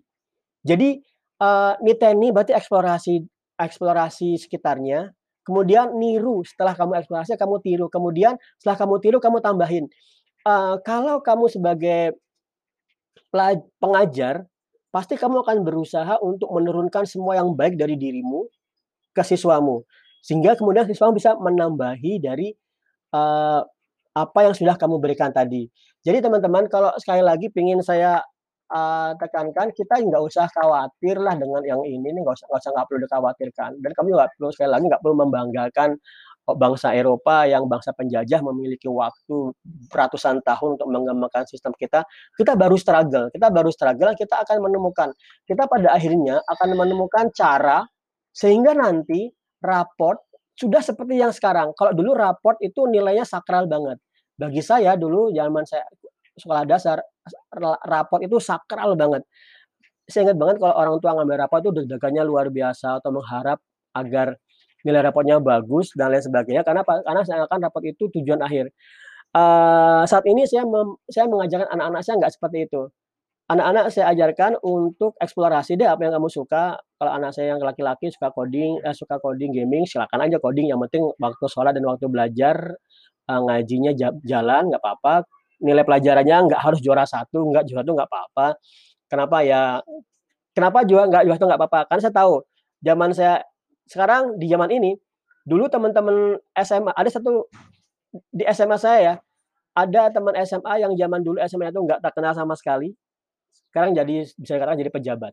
Jadi 0.64 1.00
uh, 1.40 1.74
niteni 1.84 2.32
berarti 2.34 2.52
eksplorasi 2.52 3.24
eksplorasi 3.58 4.38
sekitarnya, 4.38 5.10
kemudian 5.42 5.98
niru 5.98 6.46
setelah 6.46 6.78
kamu 6.78 7.02
eksplorasi 7.02 7.34
kamu 7.42 7.58
tiru, 7.66 7.86
kemudian 7.90 8.38
setelah 8.62 8.78
kamu 8.78 8.96
tiru 9.02 9.18
kamu 9.18 9.42
tambahin. 9.42 9.86
Uh, 10.46 10.78
kalau 10.86 11.20
kamu 11.26 11.50
sebagai 11.50 12.16
pengajar, 13.82 14.46
pasti 14.94 15.18
kamu 15.18 15.42
akan 15.44 15.66
berusaha 15.66 16.22
untuk 16.22 16.54
menurunkan 16.54 17.04
semua 17.10 17.36
yang 17.36 17.52
baik 17.58 17.76
dari 17.76 17.98
dirimu 17.98 18.46
ke 19.12 19.26
siswamu, 19.26 19.82
sehingga 20.22 20.54
kemudian 20.54 20.86
siswamu 20.86 21.18
bisa 21.18 21.34
menambahi 21.36 22.22
dari 22.22 22.54
uh, 23.18 23.66
apa 24.14 24.40
yang 24.46 24.54
sudah 24.54 24.78
kamu 24.78 25.02
berikan 25.02 25.34
tadi. 25.34 25.70
Jadi 26.06 26.22
teman-teman 26.22 26.70
kalau 26.70 26.94
sekali 27.02 27.26
lagi 27.26 27.50
ingin 27.54 27.82
saya 27.82 28.22
uh, 28.72 29.12
tekankan 29.20 29.72
kita 29.76 30.00
nggak 30.00 30.24
usah 30.24 30.48
khawatir 30.52 31.20
lah 31.20 31.36
dengan 31.36 31.64
yang 31.64 31.82
ini 31.84 32.12
nih, 32.14 32.22
nggak 32.24 32.36
usah 32.38 32.48
nggak 32.52 32.62
usah 32.62 32.72
nggak 32.76 32.86
perlu 32.88 33.00
dikhawatirkan. 33.08 33.72
Dan 33.84 33.92
kami 33.96 34.10
nggak 34.16 34.30
perlu 34.38 34.50
sekali 34.54 34.70
lagi 34.72 34.86
nggak 34.88 35.02
perlu 35.04 35.16
membanggakan 35.24 35.90
bangsa 36.56 36.96
Eropa 36.96 37.44
yang 37.44 37.68
bangsa 37.68 37.92
penjajah 37.92 38.40
memiliki 38.40 38.88
waktu 38.88 39.52
ratusan 39.92 40.40
tahun 40.48 40.80
untuk 40.80 40.88
mengembangkan 40.88 41.44
sistem 41.44 41.76
kita. 41.76 42.08
Kita 42.40 42.56
baru 42.56 42.80
struggle, 42.80 43.28
kita 43.28 43.52
baru 43.52 43.68
struggle, 43.68 44.16
kita 44.16 44.48
akan 44.48 44.64
menemukan, 44.64 45.12
kita 45.44 45.68
pada 45.68 45.92
akhirnya 45.92 46.40
akan 46.48 46.80
menemukan 46.80 47.28
cara 47.36 47.84
sehingga 48.32 48.72
nanti 48.72 49.28
raport 49.60 50.24
sudah 50.56 50.80
seperti 50.80 51.20
yang 51.20 51.36
sekarang. 51.36 51.76
Kalau 51.76 51.92
dulu 51.92 52.16
raport 52.16 52.56
itu 52.64 52.88
nilainya 52.88 53.28
sakral 53.28 53.68
banget. 53.68 54.00
Bagi 54.38 54.62
saya 54.64 54.96
dulu 54.96 55.34
zaman 55.34 55.68
saya 55.68 55.84
sekolah 56.38 56.64
dasar 56.70 57.02
raport 57.86 58.22
itu 58.24 58.38
sakral 58.42 58.96
banget. 59.00 59.24
Saya 60.08 60.32
ingat 60.32 60.38
banget 60.40 60.56
kalau 60.64 60.76
orang 60.76 60.96
tua 61.04 61.12
ngambil 61.20 61.36
raport 61.44 61.62
itu 61.66 61.72
deg-degannya 61.76 62.24
luar 62.24 62.48
biasa 62.48 63.04
atau 63.04 63.12
mengharap 63.12 63.60
agar 63.92 64.40
nilai 64.88 65.02
rapotnya 65.04 65.42
bagus 65.44 65.92
dan 65.98 66.16
lain 66.16 66.24
sebagainya 66.24 66.64
karena 66.64 66.86
karena 66.86 67.22
saya 67.28 67.44
akan 67.44 67.60
raport 67.60 67.84
itu 67.84 68.08
tujuan 68.20 68.40
akhir. 68.40 68.72
Uh, 69.36 70.08
saat 70.08 70.24
ini 70.24 70.48
saya 70.48 70.64
mem, 70.64 70.96
saya 71.12 71.28
mengajarkan 71.28 71.68
anak-anak 71.68 72.02
saya 72.08 72.16
nggak 72.24 72.34
seperti 72.34 72.58
itu. 72.72 72.82
Anak-anak 73.48 73.86
saya 73.96 74.12
ajarkan 74.12 74.60
untuk 74.60 75.16
eksplorasi 75.24 75.80
deh 75.80 75.88
apa 75.88 76.04
yang 76.04 76.20
kamu 76.20 76.28
suka. 76.32 76.80
Kalau 77.00 77.12
anak 77.16 77.32
saya 77.32 77.56
yang 77.56 77.64
laki-laki 77.64 78.12
suka 78.12 78.32
coding, 78.36 78.80
eh, 78.84 78.96
suka 78.96 79.20
coding 79.24 79.56
gaming, 79.56 79.88
silakan 79.88 80.28
aja 80.28 80.36
coding. 80.40 80.68
Yang 80.68 80.88
penting 80.88 81.04
waktu 81.16 81.46
sholat 81.48 81.72
dan 81.76 81.84
waktu 81.88 82.12
belajar 82.12 82.76
uh, 83.28 83.42
ngajinya 83.44 83.92
jalan 84.24 84.72
nggak 84.72 84.82
apa-apa 84.84 85.28
nilai 85.62 85.84
pelajarannya 85.86 86.38
nggak 86.52 86.62
harus 86.62 86.80
juara 86.82 87.06
satu, 87.08 87.42
nggak 87.54 87.68
juara 87.70 87.84
satu 87.86 87.92
nggak 87.98 88.10
apa-apa. 88.10 88.48
Kenapa 89.08 89.38
ya? 89.46 89.62
Kenapa 90.54 90.84
juga 90.86 91.10
nggak 91.10 91.24
juara 91.26 91.38
satu 91.38 91.48
nggak 91.50 91.62
apa-apa? 91.62 91.80
Karena 91.90 92.02
saya 92.02 92.16
tahu 92.16 92.34
zaman 92.82 93.10
saya 93.14 93.36
sekarang 93.88 94.36
di 94.36 94.46
zaman 94.52 94.70
ini 94.74 94.92
Dulu 95.48 95.72
teman-teman 95.72 96.36
SMA 96.60 96.92
ada 96.92 97.08
satu 97.08 97.48
di 98.36 98.44
SMA 98.52 98.76
saya 98.76 99.00
ya, 99.00 99.14
ada 99.72 100.12
teman 100.12 100.36
SMA 100.44 100.74
yang 100.84 100.92
zaman 101.00 101.24
dulu 101.24 101.40
SMA 101.48 101.72
itu 101.72 101.80
nggak 101.88 102.04
terkenal 102.04 102.36
sama 102.36 102.52
sekali, 102.60 102.92
sekarang 103.72 103.96
jadi 103.96 104.28
bisa 104.36 104.60
dikatakan 104.60 104.76
jadi 104.76 104.92
pejabat. 104.92 105.32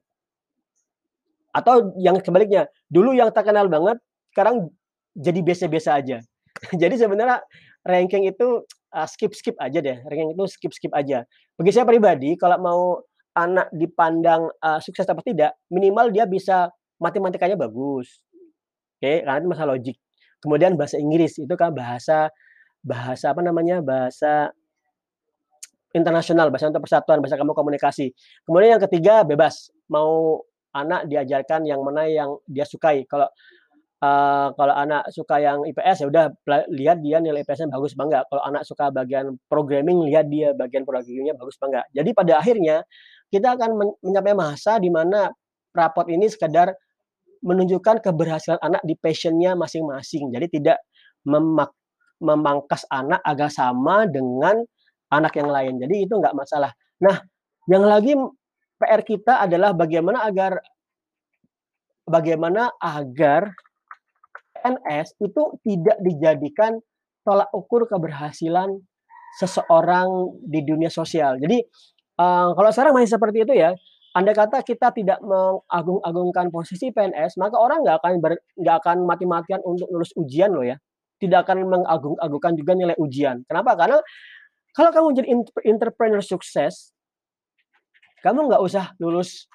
Atau 1.51 1.99
yang 1.99 2.15
sebaliknya, 2.23 2.71
dulu 2.87 3.11
yang 3.11 3.35
terkenal 3.35 3.67
banget, 3.67 3.99
sekarang 4.31 4.71
jadi 5.19 5.43
biasa-biasa 5.43 5.91
aja. 5.99 6.19
Jadi 6.83 6.95
sebenarnya 6.95 7.43
ranking 7.83 8.31
itu, 8.31 8.63
eee, 8.95 9.09
skip-skip 9.11 9.57
aja 9.59 9.79
deh, 9.83 9.99
ranking 10.07 10.33
itu 10.39 10.45
skip-skip 10.47 10.93
aja. 10.95 11.27
Bagi 11.59 11.71
saya 11.75 11.85
pribadi, 11.85 12.39
kalau 12.39 12.59
mau 12.63 12.81
anak 13.35 13.69
dipandang, 13.75 14.47
eee, 14.63 14.79
sukses 14.81 15.07
apa 15.11 15.21
tidak, 15.27 15.59
minimal 15.69 16.15
dia 16.15 16.25
bisa 16.31 16.71
matematikanya 17.03 17.59
bagus, 17.59 18.23
oke, 19.03 19.13
karena 19.27 19.39
itu 19.43 19.49
masalah 19.51 19.71
logik. 19.77 19.97
Kemudian 20.43 20.79
bahasa 20.79 20.97
Inggris, 21.01 21.41
itu 21.41 21.55
kan 21.59 21.75
bahasa 21.75 22.31
bahasa 22.85 23.33
apa 23.35 23.41
namanya, 23.43 23.81
bahasa 23.83 24.53
internasional, 25.95 26.51
bahasa 26.51 26.69
untuk 26.69 26.85
persatuan, 26.85 27.23
bahasa 27.23 27.39
kamu 27.39 27.55
komunikasi. 27.55 28.11
Kemudian 28.45 28.77
yang 28.79 28.83
ketiga 28.83 29.23
bebas, 29.23 29.71
mau 29.87 30.43
anak 30.75 31.07
diajarkan 31.07 31.65
yang 31.71 31.81
mana 31.87 32.11
yang 32.11 32.35
dia 32.51 32.67
sukai. 32.67 33.07
Kalau, 33.07 33.31
eee, 34.05 34.47
kalau 34.59 34.75
anak 34.77 35.09
suka 35.09 35.41
yang 35.41 35.65
IPS, 35.65 36.05
ya 36.05 36.07
udah 36.13 36.25
lihat 36.69 37.01
dia 37.01 37.19
nilai 37.25 37.41
IPS-nya 37.41 37.73
bagus 37.73 37.97
apa. 37.97 38.29
Kalau 38.29 38.43
anak 38.45 38.63
suka 38.69 38.93
bagian 38.93 39.41
programming, 39.49 40.05
lihat 40.05 40.29
dia 40.29 40.53
bagian 40.53 40.85
programming-nya 40.85 41.33
bagus 41.37 41.57
apa. 41.61 41.89
Jadi 41.97 42.11
pada 42.13 42.33
akhirnya, 42.41 42.85
kita 43.33 43.57
akan 43.57 43.71
men 43.81 43.89
mencapai 44.05 44.35
masa 44.37 44.77
di 44.77 44.93
mana 44.93 45.33
rapot 45.73 46.07
ini 46.13 46.29
sekedar 46.29 46.77
menunjukkan 47.45 48.01
keberhasilan 48.05 48.61
anak 48.61 48.83
di 48.85 48.95
passion-nya 48.97 49.57
masing-masing. 49.57 50.33
Jadi 50.33 50.61
tidak 50.61 50.79
memak 51.29 51.73
memangkas 52.23 52.89
anak 52.89 53.21
agar 53.27 53.51
sama 53.53 54.09
dengan 54.09 54.65
anak 55.13 55.35
yang 55.37 55.51
lain. 55.53 55.75
Jadi 55.83 56.09
itu 56.09 56.15
nggak 56.17 56.33
masalah. 56.33 56.73
Nah, 57.05 57.21
yang 57.69 57.85
lagi 57.85 58.17
PR 58.81 59.03
kita 59.05 59.45
adalah 59.45 59.77
bagaimana 59.77 60.25
agar 60.25 60.57
bagaimana 62.09 62.73
agar 62.81 63.53
PNS 64.65 65.21
itu 65.21 65.43
tidak 65.61 65.97
dijadikan 66.01 66.81
tolak 67.21 67.53
ukur 67.53 67.85
keberhasilan 67.85 68.81
seseorang 69.37 70.09
di 70.41 70.65
dunia 70.65 70.89
sosial. 70.89 71.37
Jadi, 71.37 71.61
eee, 72.17 72.49
kalau 72.57 72.71
sekarang 72.73 72.97
masih 72.97 73.13
seperti 73.21 73.45
itu 73.45 73.53
ya, 73.53 73.77
andai 74.17 74.33
kata 74.33 74.65
kita 74.65 74.89
tidak 74.97 75.21
mengagung-agungkan 75.21 76.49
posisi 76.49 76.89
PNS, 76.95 77.37
maka 77.37 77.61
orang 77.61 77.85
nggak 77.85 77.97
akan 78.01 78.13
nggak 78.57 78.77
akan 78.81 78.97
mati-matian 79.05 79.61
untuk 79.67 79.91
lulus 79.93 80.17
ujian 80.17 80.55
loh 80.55 80.65
ya. 80.65 80.81
Tidak 81.21 81.45
akan 81.45 81.69
mengagung-agungkan 81.69 82.57
juga 82.57 82.73
nilai 82.73 82.97
ujian. 82.97 83.45
Kenapa? 83.45 83.77
Karena 83.77 83.99
kalau 84.73 84.91
kamu 84.91 85.09
jadi 85.21 85.29
ent 85.31 85.47
entrepreneur 85.67 86.23
sukses, 86.25 86.95
kamu 88.25 88.49
nggak 88.49 88.63
usah 88.65 88.97
lulus 88.97 89.47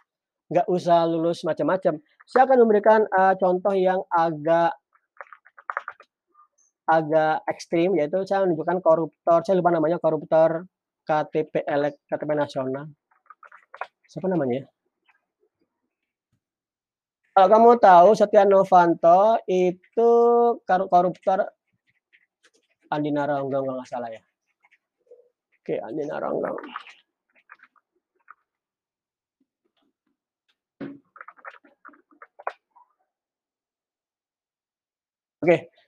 nggak 0.50 0.66
usah 0.66 1.06
lulus 1.06 1.46
macam-macam. 1.46 2.02
Saya 2.26 2.46
akan 2.46 2.58
memberikan, 2.66 3.02
eee, 3.06 3.34
contoh 3.38 3.74
yang 3.74 4.02
agak 4.10 4.74
agak 6.90 7.46
ekstrim, 7.46 7.94
yaitu 7.94 8.26
saya 8.26 8.50
menunjukkan 8.50 8.82
koruptor, 8.82 9.46
saya 9.46 9.62
lupa 9.62 9.70
namanya, 9.70 10.02
koruptor 10.02 10.66
KTP 11.06 11.62
elek 11.70 12.02
KTP 12.10 12.32
nasional. 12.34 12.90
Siapa 14.10 14.26
namanya 14.26 14.66
ya? 14.66 14.66
Kalau 17.30 17.48
kamu 17.48 17.70
tahu 17.78 18.10
Setia 18.18 18.44
Novanto 18.44 19.38
itu 19.46 20.12
koruptor 20.66 21.46
Andi 22.90 23.14
Narogong 23.14 23.54
kalau 23.54 23.78
nggak 23.78 23.88
salah 23.88 24.10
ya. 24.10 24.22
Oke, 25.62 25.78
Andi 25.78 26.04
Narogong. 26.10 26.58
Oke. 35.40 35.79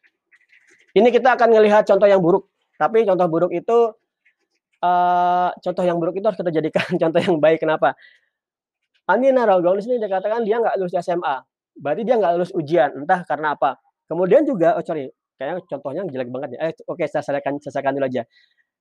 Ini 0.91 1.07
kita 1.07 1.39
akan 1.39 1.49
ngelihat 1.55 1.87
contoh 1.87 2.07
yang 2.07 2.19
buruk, 2.19 2.51
tapi 2.75 3.07
contoh 3.07 3.27
buruk 3.31 3.51
itu, 3.55 3.77
eee, 4.83 5.49
contoh 5.63 5.83
yang 5.87 5.97
buruk 6.01 6.15
itu 6.19 6.25
harus 6.27 6.39
kita 6.39 6.51
jadikan 6.51 6.83
contoh 7.01 7.19
yang 7.23 7.37
baik, 7.39 7.63
kenapa? 7.63 7.95
Andi 9.07 9.31
Narogong 9.33 9.79
di 9.79 9.83
sini 9.83 9.95
dikatakan 9.99 10.43
dia 10.47 10.59
nggak 10.61 10.75
lulus 10.79 10.95
SMA, 10.99 11.35
berarti 11.79 12.01
dia 12.07 12.15
nggak 12.19 12.33
lulus 12.37 12.51
ujian, 12.55 12.89
entah 13.03 13.23
karena 13.27 13.55
apa. 13.55 13.79
Kemudian 14.07 14.43
juga 14.43 14.75
oh 14.75 14.83
sorry, 14.83 15.07
kayaknya 15.39 15.63
contohnya 15.67 16.01
jelek 16.07 16.29
banget 16.31 16.49
ya, 16.55 16.59
eh 16.69 16.73
oke 16.87 17.03
saya 17.07 17.23
selesaikan 17.23 17.59
selesaikan 17.59 17.91
dulu 17.97 18.07
aja. 18.07 18.23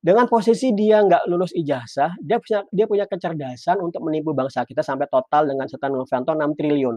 Dengan 0.01 0.25
posisi 0.25 0.73
dia 0.73 0.99
nggak 1.05 1.29
lulus 1.29 1.53
ijazah, 1.53 2.17
dia 2.21 2.41
punya 2.41 2.59
dia 2.73 2.85
punya 2.89 3.05
kecerdasan 3.05 3.77
untuk 3.85 4.01
menipu 4.01 4.33
bangsa 4.33 4.65
kita 4.65 4.81
sampai 4.81 5.05
total 5.11 5.45
dengan 5.51 5.69
Setia 5.69 5.89
Novanto 5.93 6.33
6 6.33 6.57
triliun. 6.57 6.95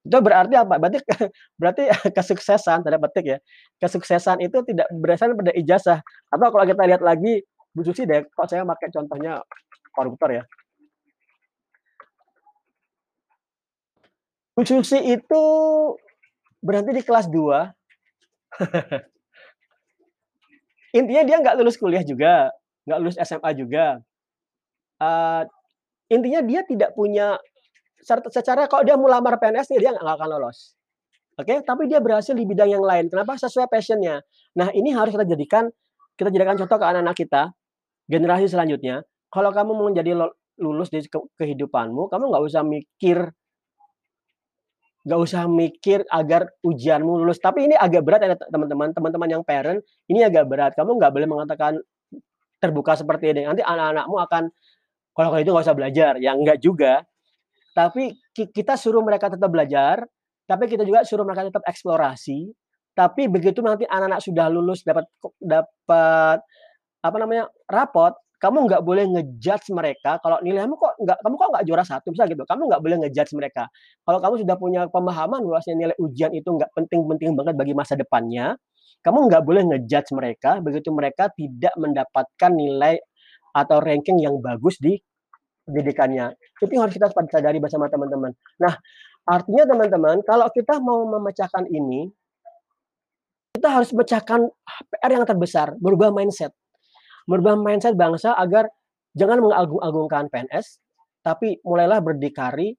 Itu 0.00 0.18
berarti 0.24 0.54
apa? 0.56 0.80
Berarti 0.80 0.98
berarti 1.60 1.82
kesuksesan, 2.16 2.84
tanda 2.84 2.98
petik 3.08 3.24
ya, 3.36 3.38
kesuksesan 3.80 4.40
itu 4.40 4.64
tidak 4.64 4.88
berdasarkan 4.92 5.36
pada 5.36 5.52
ijazah. 5.52 6.00
Atau 6.32 6.48
kalau 6.48 6.64
kita 6.64 6.82
lihat 6.88 7.02
lagi, 7.04 7.44
Bu 7.76 7.84
Susi 7.84 8.08
deh, 8.08 8.24
kok 8.32 8.48
saya 8.48 8.64
pakai 8.64 8.88
contohnya 8.92 9.44
koruptor 9.92 10.32
ya. 10.32 10.42
Bu 14.56 14.64
Susi 14.64 14.98
itu 15.04 15.44
berhenti 16.64 16.92
di 16.96 17.02
kelas 17.04 17.28
2. 17.28 17.68
Intinya 20.98 21.22
dia 21.22 21.36
nggak 21.38 21.54
lulus 21.62 21.78
kuliah 21.78 22.02
juga, 22.02 22.50
nggak 22.88 22.98
lulus 22.98 23.16
SMA 23.22 23.50
juga. 23.54 24.02
Eee, 25.00 25.42
intinya 26.10 26.40
dia 26.42 26.60
tidak 26.66 26.90
punya 26.98 27.38
secara 28.04 28.66
kalau 28.66 28.82
dia 28.82 28.96
mau 28.96 29.08
lamar 29.08 29.36
PNS 29.36 29.72
nih, 29.76 29.78
dia 29.84 29.90
nggak 29.94 30.04
akan 30.04 30.28
lolos. 30.36 30.74
Oke, 31.40 31.64
tapi 31.64 31.88
dia 31.88 32.02
berhasil 32.04 32.36
di 32.36 32.44
bidang 32.44 32.68
yang 32.68 32.84
lain. 32.84 33.08
Kenapa? 33.08 33.38
Sesuai 33.40 33.70
passion-nya. 33.70 34.20
Nah, 34.56 34.68
ini 34.76 34.92
harus 34.92 35.16
kita 35.16 35.24
jadikan 35.24 35.72
kita 36.20 36.28
jadikan 36.28 36.60
contoh 36.60 36.76
ke 36.76 36.84
anak-anak 36.84 37.16
kita, 37.16 37.42
generasi 38.04 38.52
selanjutnya. 38.52 39.00
Kalau 39.32 39.48
kamu 39.54 39.72
mau 39.72 39.88
menjadi 39.88 40.12
lulus 40.60 40.92
di 40.92 41.00
ke 41.08 41.16
kehidupanmu, 41.40 42.12
kamu 42.12 42.28
nggak 42.28 42.44
usah 42.44 42.60
mikir 42.60 43.32
nggak 45.00 45.20
usah 45.20 45.48
mikir 45.48 46.04
agar 46.12 46.52
ujianmu 46.60 47.24
lulus. 47.24 47.40
Tapi 47.40 47.72
ini 47.72 47.74
agak 47.76 48.04
berat 48.04 48.20
ya 48.20 48.36
teman-teman, 48.36 48.92
teman-teman 48.92 49.28
yang 49.32 49.42
parent, 49.44 49.80
ini 50.12 50.20
agak 50.20 50.44
berat. 50.44 50.76
Kamu 50.76 51.00
nggak 51.00 51.12
boleh 51.12 51.28
mengatakan 51.28 51.80
terbuka 52.60 52.92
seperti 53.00 53.32
ini. 53.32 53.48
Nanti 53.48 53.64
anak-anakmu 53.64 54.16
akan, 54.28 54.42
"Kalau 55.16 55.28
kayak 55.32 55.42
itu 55.48 55.50
nggak 55.56 55.64
usah 55.64 55.76
belajar." 55.76 56.12
Ya 56.20 56.36
enggak 56.36 56.60
juga. 56.60 57.00
Tapi 57.76 58.14
ki 58.34 58.50
kita 58.50 58.74
suruh 58.74 59.02
mereka 59.04 59.30
tetap 59.30 59.50
belajar, 59.50 60.02
tapi 60.46 60.66
kita 60.66 60.82
juga 60.82 61.06
suruh 61.06 61.22
mereka 61.22 61.46
tetap 61.46 61.62
eksplorasi. 61.66 62.50
Tapi 62.94 63.30
begitu 63.30 63.62
nanti 63.62 63.86
anak-anak 63.86 64.20
sudah 64.20 64.46
lulus 64.50 64.82
dapat 64.82 65.06
dapat 65.38 66.38
apa 67.00 67.16
namanya, 67.16 67.48
rapot, 67.70 68.12
kamu 68.42 68.66
nggak 68.68 68.82
boleh 68.82 69.04
nge-judge 69.08 69.68
mereka 69.76 70.16
kalau 70.24 70.40
nilaimu 70.40 70.74
kok 70.76 70.96
nggak 71.00 71.18
kamu 71.22 71.34
kok 71.38 71.48
nggak 71.54 71.64
juara 71.68 71.84
satu, 71.86 72.08
misal 72.12 72.26
gitu. 72.28 72.42
Kamu 72.48 72.62
nggak 72.72 72.82
boleh 72.82 72.96
nge-judge 73.06 73.32
mereka. 73.36 73.68
Kalau 74.04 74.18
kamu 74.20 74.34
sudah 74.44 74.56
punya 74.58 74.80
pemahaman 74.90 75.40
bahwasanya 75.46 75.76
nilai 75.88 75.96
ujian 76.00 76.32
itu 76.34 76.48
nggak 76.48 76.72
penting-penting 76.76 77.36
banget 77.38 77.54
bagi 77.56 77.74
masa 77.76 77.94
depannya, 77.96 78.56
kamu 79.04 79.28
nggak 79.28 79.42
boleh 79.44 79.62
nge-judge 79.70 80.10
mereka 80.16 80.60
begitu 80.60 80.88
mereka 80.92 81.28
tidak 81.36 81.72
mendapatkan 81.76 82.52
nilai 82.52 83.00
atau 83.56 83.78
ranking 83.82 84.18
yang 84.22 84.38
bagus 84.40 84.78
di 84.78 84.96
pendidikannya. 85.70 86.34
Itu 86.58 86.70
yang 86.74 86.90
harus 86.90 86.98
kita 86.98 87.08
sadari 87.14 87.62
bersama 87.62 87.86
teman-teman. 87.86 88.34
Nah, 88.58 88.74
artinya 89.24 89.64
teman-teman, 89.70 90.20
kalau 90.26 90.50
kita 90.50 90.82
mau 90.82 91.06
memecahkan 91.06 91.70
ini, 91.70 92.10
kita 93.54 93.68
harus 93.70 93.90
mecahkan 93.90 94.46
PR 94.94 95.10
yang 95.20 95.26
terbesar, 95.26 95.74
merubah 95.82 96.10
mindset. 96.14 96.54
Merubah 97.26 97.58
mindset 97.58 97.94
bangsa 97.98 98.34
agar 98.34 98.70
jangan 99.14 99.42
mengagung-agungkan 99.42 100.30
PNS, 100.30 100.80
tapi 101.20 101.58
mulailah 101.66 102.00
berdikari, 102.00 102.72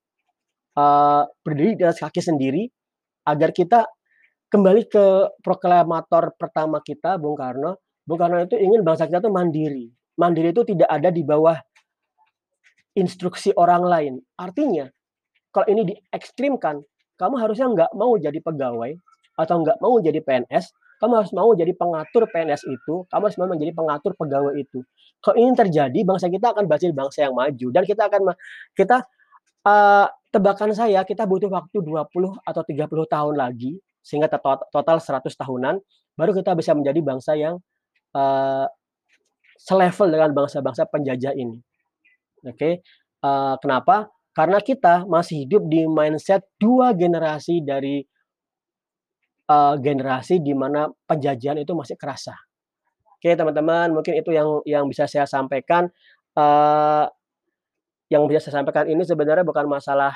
eee, 0.76 1.24
berdiri 1.44 1.72
di 1.78 1.84
atas 1.86 2.02
kaki 2.02 2.24
sendiri, 2.24 2.66
agar 3.28 3.54
kita 3.54 3.86
kembali 4.50 4.90
ke 4.90 5.06
proklamator 5.46 6.36
pertama 6.36 6.82
kita, 6.84 7.16
Bung 7.22 7.38
Karno. 7.38 7.80
Bung 8.04 8.20
Karno 8.20 8.42
itu 8.42 8.58
ingin 8.58 8.82
bangsa 8.82 9.06
kita 9.06 9.22
tuh 9.22 9.32
mandiri. 9.32 9.92
Mandiri 10.18 10.52
itu 10.52 10.66
tidak 10.68 10.90
ada 10.92 11.08
di 11.14 11.24
bawah 11.24 11.56
instruksi 12.98 13.52
orang 13.58 13.84
lain. 13.86 14.14
Artinya, 14.40 14.88
kalau 15.54 15.68
ini 15.72 15.84
diekstrimkan, 15.96 16.82
kamu 17.20 17.36
harusnya 17.42 17.68
nggak 17.72 17.92
mau 17.98 18.14
jadi 18.20 18.40
pegawai 18.44 18.92
atau 19.40 19.56
nggak 19.64 19.78
mau 19.84 19.96
jadi 20.04 20.20
PNS, 20.24 20.72
kamu 21.02 21.14
harus 21.24 21.32
mau 21.36 21.50
jadi 21.58 21.74
pengatur 21.76 22.28
PNS 22.32 22.64
itu, 22.70 23.06
kamu 23.10 23.24
harus 23.30 23.38
mau 23.42 23.50
menjadi 23.52 23.74
pengatur 23.76 24.14
pegawai 24.20 24.54
itu. 24.60 24.80
Kalau 25.24 25.36
ini 25.40 25.54
terjadi, 25.58 26.00
bangsa 26.06 26.28
kita 26.32 26.54
akan 26.56 26.66
berhasil 26.70 26.92
bangsa 26.94 27.20
yang 27.30 27.36
maju 27.38 27.68
dan 27.74 27.84
kita 27.88 28.04
akan 28.12 28.22
kita, 28.78 28.98
eee, 29.68 30.08
tebakan 30.34 30.72
saya, 30.76 31.02
kita 31.08 31.26
butuh 31.30 31.50
waktu 31.52 31.78
20 31.84 32.34
atau 32.46 32.64
30 32.66 33.06
tahun 33.10 33.36
lagi 33.40 33.78
sehingga 34.06 34.28
total 34.74 34.98
100 35.04 35.34
tahunan, 35.40 35.80
baru 36.20 36.32
kita 36.38 36.54
bisa 36.58 36.74
menjadi 36.78 37.00
bangsa 37.06 37.34
yang, 37.40 37.60
eee, 38.16 38.66
selevel 39.60 40.10
dengan 40.14 40.32
bangsa-bangsa 40.36 40.88
penjajah 40.90 41.34
ini. 41.38 41.60
Oke, 42.46 42.82
eee, 43.22 43.54
kenapa? 43.62 44.10
Karena 44.34 44.58
kita 44.64 45.06
masih 45.06 45.46
hidup 45.46 45.68
di 45.70 45.86
mindset 45.86 46.42
2 46.58 46.96
generasi 46.98 47.62
dari 47.62 48.02
eee, 49.50 49.74
generasi 49.82 50.40
di 50.44 50.54
mana 50.54 50.88
penjajahan 51.10 51.62
itu 51.62 51.74
masih 51.74 51.96
kerasa. 51.98 52.36
Oke, 53.18 53.34
teman-teman, 53.38 53.94
mungkin 53.96 54.18
itu 54.20 54.32
yang 54.36 54.62
yang 54.68 54.86
bisa 54.90 55.06
saya 55.10 55.26
sampaikan, 55.30 55.90
eee, 56.38 57.06
yang 58.14 58.26
bisa 58.30 58.48
saya 58.50 58.62
sampaikan 58.64 58.88
ini 58.90 59.04
sebenarnya 59.06 59.46
bukan 59.48 59.68
masalah 59.70 60.14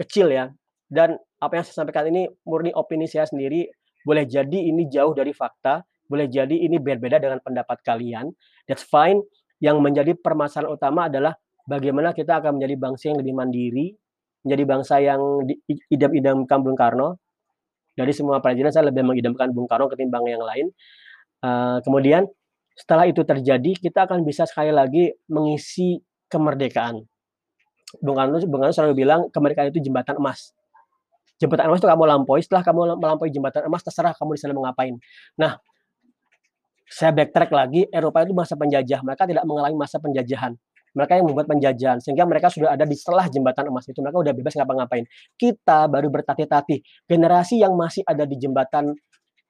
kecil 0.00 0.30
ya, 0.32 0.50
dan 0.90 1.18
apa 1.42 1.60
yang 1.60 1.64
saya 1.66 1.84
sampaikan 1.84 2.08
ini 2.10 2.28
murni 2.48 2.72
opini 2.74 3.06
saya 3.10 3.26
sendiri, 3.28 3.68
boleh 4.06 4.24
jadi 4.28 4.58
ini 4.70 4.88
jauh 4.90 5.12
dari 5.16 5.32
fakta, 5.36 5.84
boleh 6.10 6.28
jadi 6.30 6.54
ini 6.54 6.78
berbeda 6.82 7.18
dengan 7.22 7.40
pendapat 7.44 7.80
kalian, 7.86 8.32
that's 8.70 8.84
fine. 8.86 9.20
Yang 9.62 9.76
menjadi 9.82 10.12
permasalahan 10.18 10.72
utama 10.74 11.06
adalah 11.06 11.34
bagaimana 11.64 12.10
kita 12.12 12.40
akan 12.42 12.58
menjadi 12.60 12.74
bangsa 12.76 13.04
yang 13.12 13.18
lebih 13.20 13.34
mandiri, 13.34 13.86
menjadi 14.44 14.64
bangsa 14.68 14.94
yang 15.00 15.20
diidam-idamkan 15.46 16.58
Bung 16.60 16.76
Karno. 16.76 17.18
Dari 17.94 18.10
semua 18.10 18.42
presiden 18.42 18.74
saya 18.74 18.90
lebih 18.90 19.06
mengidamkan 19.06 19.54
Bung 19.54 19.70
Karno 19.70 19.86
ketimbang 19.88 20.26
yang 20.26 20.42
lain. 20.42 20.68
Uh, 21.40 21.78
kemudian 21.84 22.26
setelah 22.74 23.06
itu 23.06 23.22
terjadi, 23.22 23.72
kita 23.78 24.04
akan 24.10 24.26
bisa 24.26 24.44
sekali 24.44 24.74
lagi 24.74 25.14
mengisi 25.30 26.02
kemerdekaan. 26.26 27.06
Bung 28.02 28.18
Karno, 28.18 28.42
Bung 28.50 28.60
Karno 28.66 28.74
selalu 28.74 28.94
bilang 29.06 29.30
kemerdekaan 29.30 29.70
itu 29.70 29.80
jembatan 29.80 30.18
emas. 30.18 30.50
Jembatan 31.38 31.70
emas 31.70 31.78
itu 31.78 31.88
kamu 31.90 32.04
lampaui, 32.06 32.42
setelah 32.42 32.62
kamu 32.66 32.98
melampaui 32.98 33.30
jembatan 33.30 33.66
emas, 33.70 33.82
terserah 33.86 34.14
kamu 34.14 34.34
di 34.34 34.40
sana 34.42 34.52
mau 34.54 34.66
ngapain. 34.66 34.94
Nah, 35.38 35.58
saya 36.88 37.10
backtrack 37.16 37.50
lagi, 37.50 37.88
Eropa 37.88 38.22
itu 38.24 38.36
masa 38.36 38.54
penjajah, 38.54 39.00
mereka 39.00 39.24
tidak 39.24 39.44
mengalami 39.48 39.76
masa 39.76 39.96
penjajahan. 39.98 40.52
Mereka 40.94 41.18
yang 41.18 41.26
membuat 41.26 41.50
penjajahan, 41.50 41.98
sehingga 41.98 42.22
mereka 42.22 42.46
sudah 42.54 42.70
ada 42.70 42.86
di 42.86 42.94
setelah 42.94 43.26
jembatan 43.26 43.66
emas 43.66 43.82
itu, 43.90 43.98
mereka 43.98 44.18
udah 44.22 44.30
bebas 44.30 44.54
ngapa-ngapain. 44.54 45.04
Kita 45.34 45.90
baru 45.90 46.06
bertatih-tatih, 46.06 46.78
generasi 47.10 47.58
yang 47.58 47.74
masih 47.74 48.06
ada 48.06 48.22
di 48.22 48.38
jembatan 48.38 48.94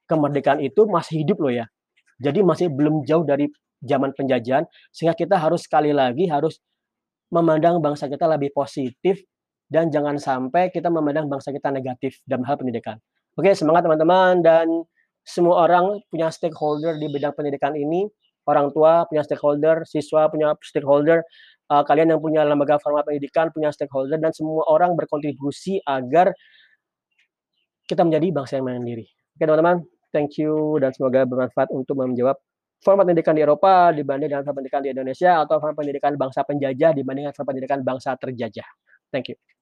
kemerdekaan 0.08 0.64
itu 0.64 0.88
masih 0.88 1.20
hidup 1.20 1.44
loh 1.44 1.52
ya. 1.52 1.68
Jadi 2.16 2.40
masih 2.40 2.72
belum 2.72 3.04
jauh 3.04 3.28
dari 3.28 3.44
zaman 3.84 4.16
penjajahan, 4.16 4.64
sehingga 4.88 5.12
kita 5.12 5.36
harus 5.36 5.68
sekali 5.68 5.92
lagi 5.92 6.24
harus 6.32 6.64
memandang 7.28 7.82
bangsa 7.84 8.08
kita 8.08 8.24
lebih 8.24 8.54
positif 8.56 9.20
dan 9.68 9.92
jangan 9.92 10.16
sampai 10.16 10.72
kita 10.72 10.88
memandang 10.88 11.28
bangsa 11.28 11.52
kita 11.52 11.68
negatif 11.68 12.20
dalam 12.24 12.46
hal 12.48 12.56
pendidikan. 12.56 12.96
Oke, 13.34 13.52
semangat 13.52 13.84
teman-teman 13.84 14.40
dan 14.40 14.66
semua 15.24 15.64
orang 15.64 16.04
punya 16.12 16.28
stakeholder 16.28 17.00
di 17.00 17.08
bidang 17.08 17.32
pendidikan 17.32 17.72
ini, 17.72 18.04
orang 18.44 18.70
tua 18.70 19.08
punya 19.08 19.24
stakeholder, 19.24 19.88
siswa 19.88 20.28
punya 20.28 20.52
stakeholder, 20.60 21.24
uh, 21.72 21.82
kalian 21.82 22.16
yang 22.16 22.20
punya 22.20 22.44
lembaga 22.44 22.76
formal 22.80 23.02
pendidikan 23.02 23.48
punya 23.50 23.72
stakeholder 23.72 24.20
dan 24.20 24.30
semua 24.37 24.68
orang 24.68 24.92
berkontribusi 24.94 25.80
agar 25.88 26.37
kita 27.88 28.04
menjadi 28.04 28.26
bangsa 28.32 28.60
yang 28.60 28.68
mandiri. 28.68 29.08
Oke 29.37 29.44
teman-teman, 29.44 29.84
thank 30.12 30.37
you 30.40 30.76
dan 30.80 30.92
semoga 30.92 31.24
bermanfaat 31.24 31.68
untuk 31.72 32.00
menjawab 32.00 32.37
format 32.84 33.08
pendidikan 33.08 33.32
di 33.37 33.42
Eropa 33.42 33.92
dibanding 33.96 34.28
dengan 34.28 34.44
format 34.44 34.60
pendidikan 34.60 34.82
di 34.84 34.90
Indonesia 34.92 35.40
atau 35.40 35.56
format 35.60 35.76
pendidikan 35.80 36.12
bangsa 36.20 36.44
penjajah 36.44 36.90
dibanding 36.92 37.28
dengan 37.28 37.34
format 37.37 37.50
pendidikan 37.56 37.80
bangsa 37.80 38.10
terjajah. 38.20 38.68
Thank 39.08 39.32
you. 39.32 39.44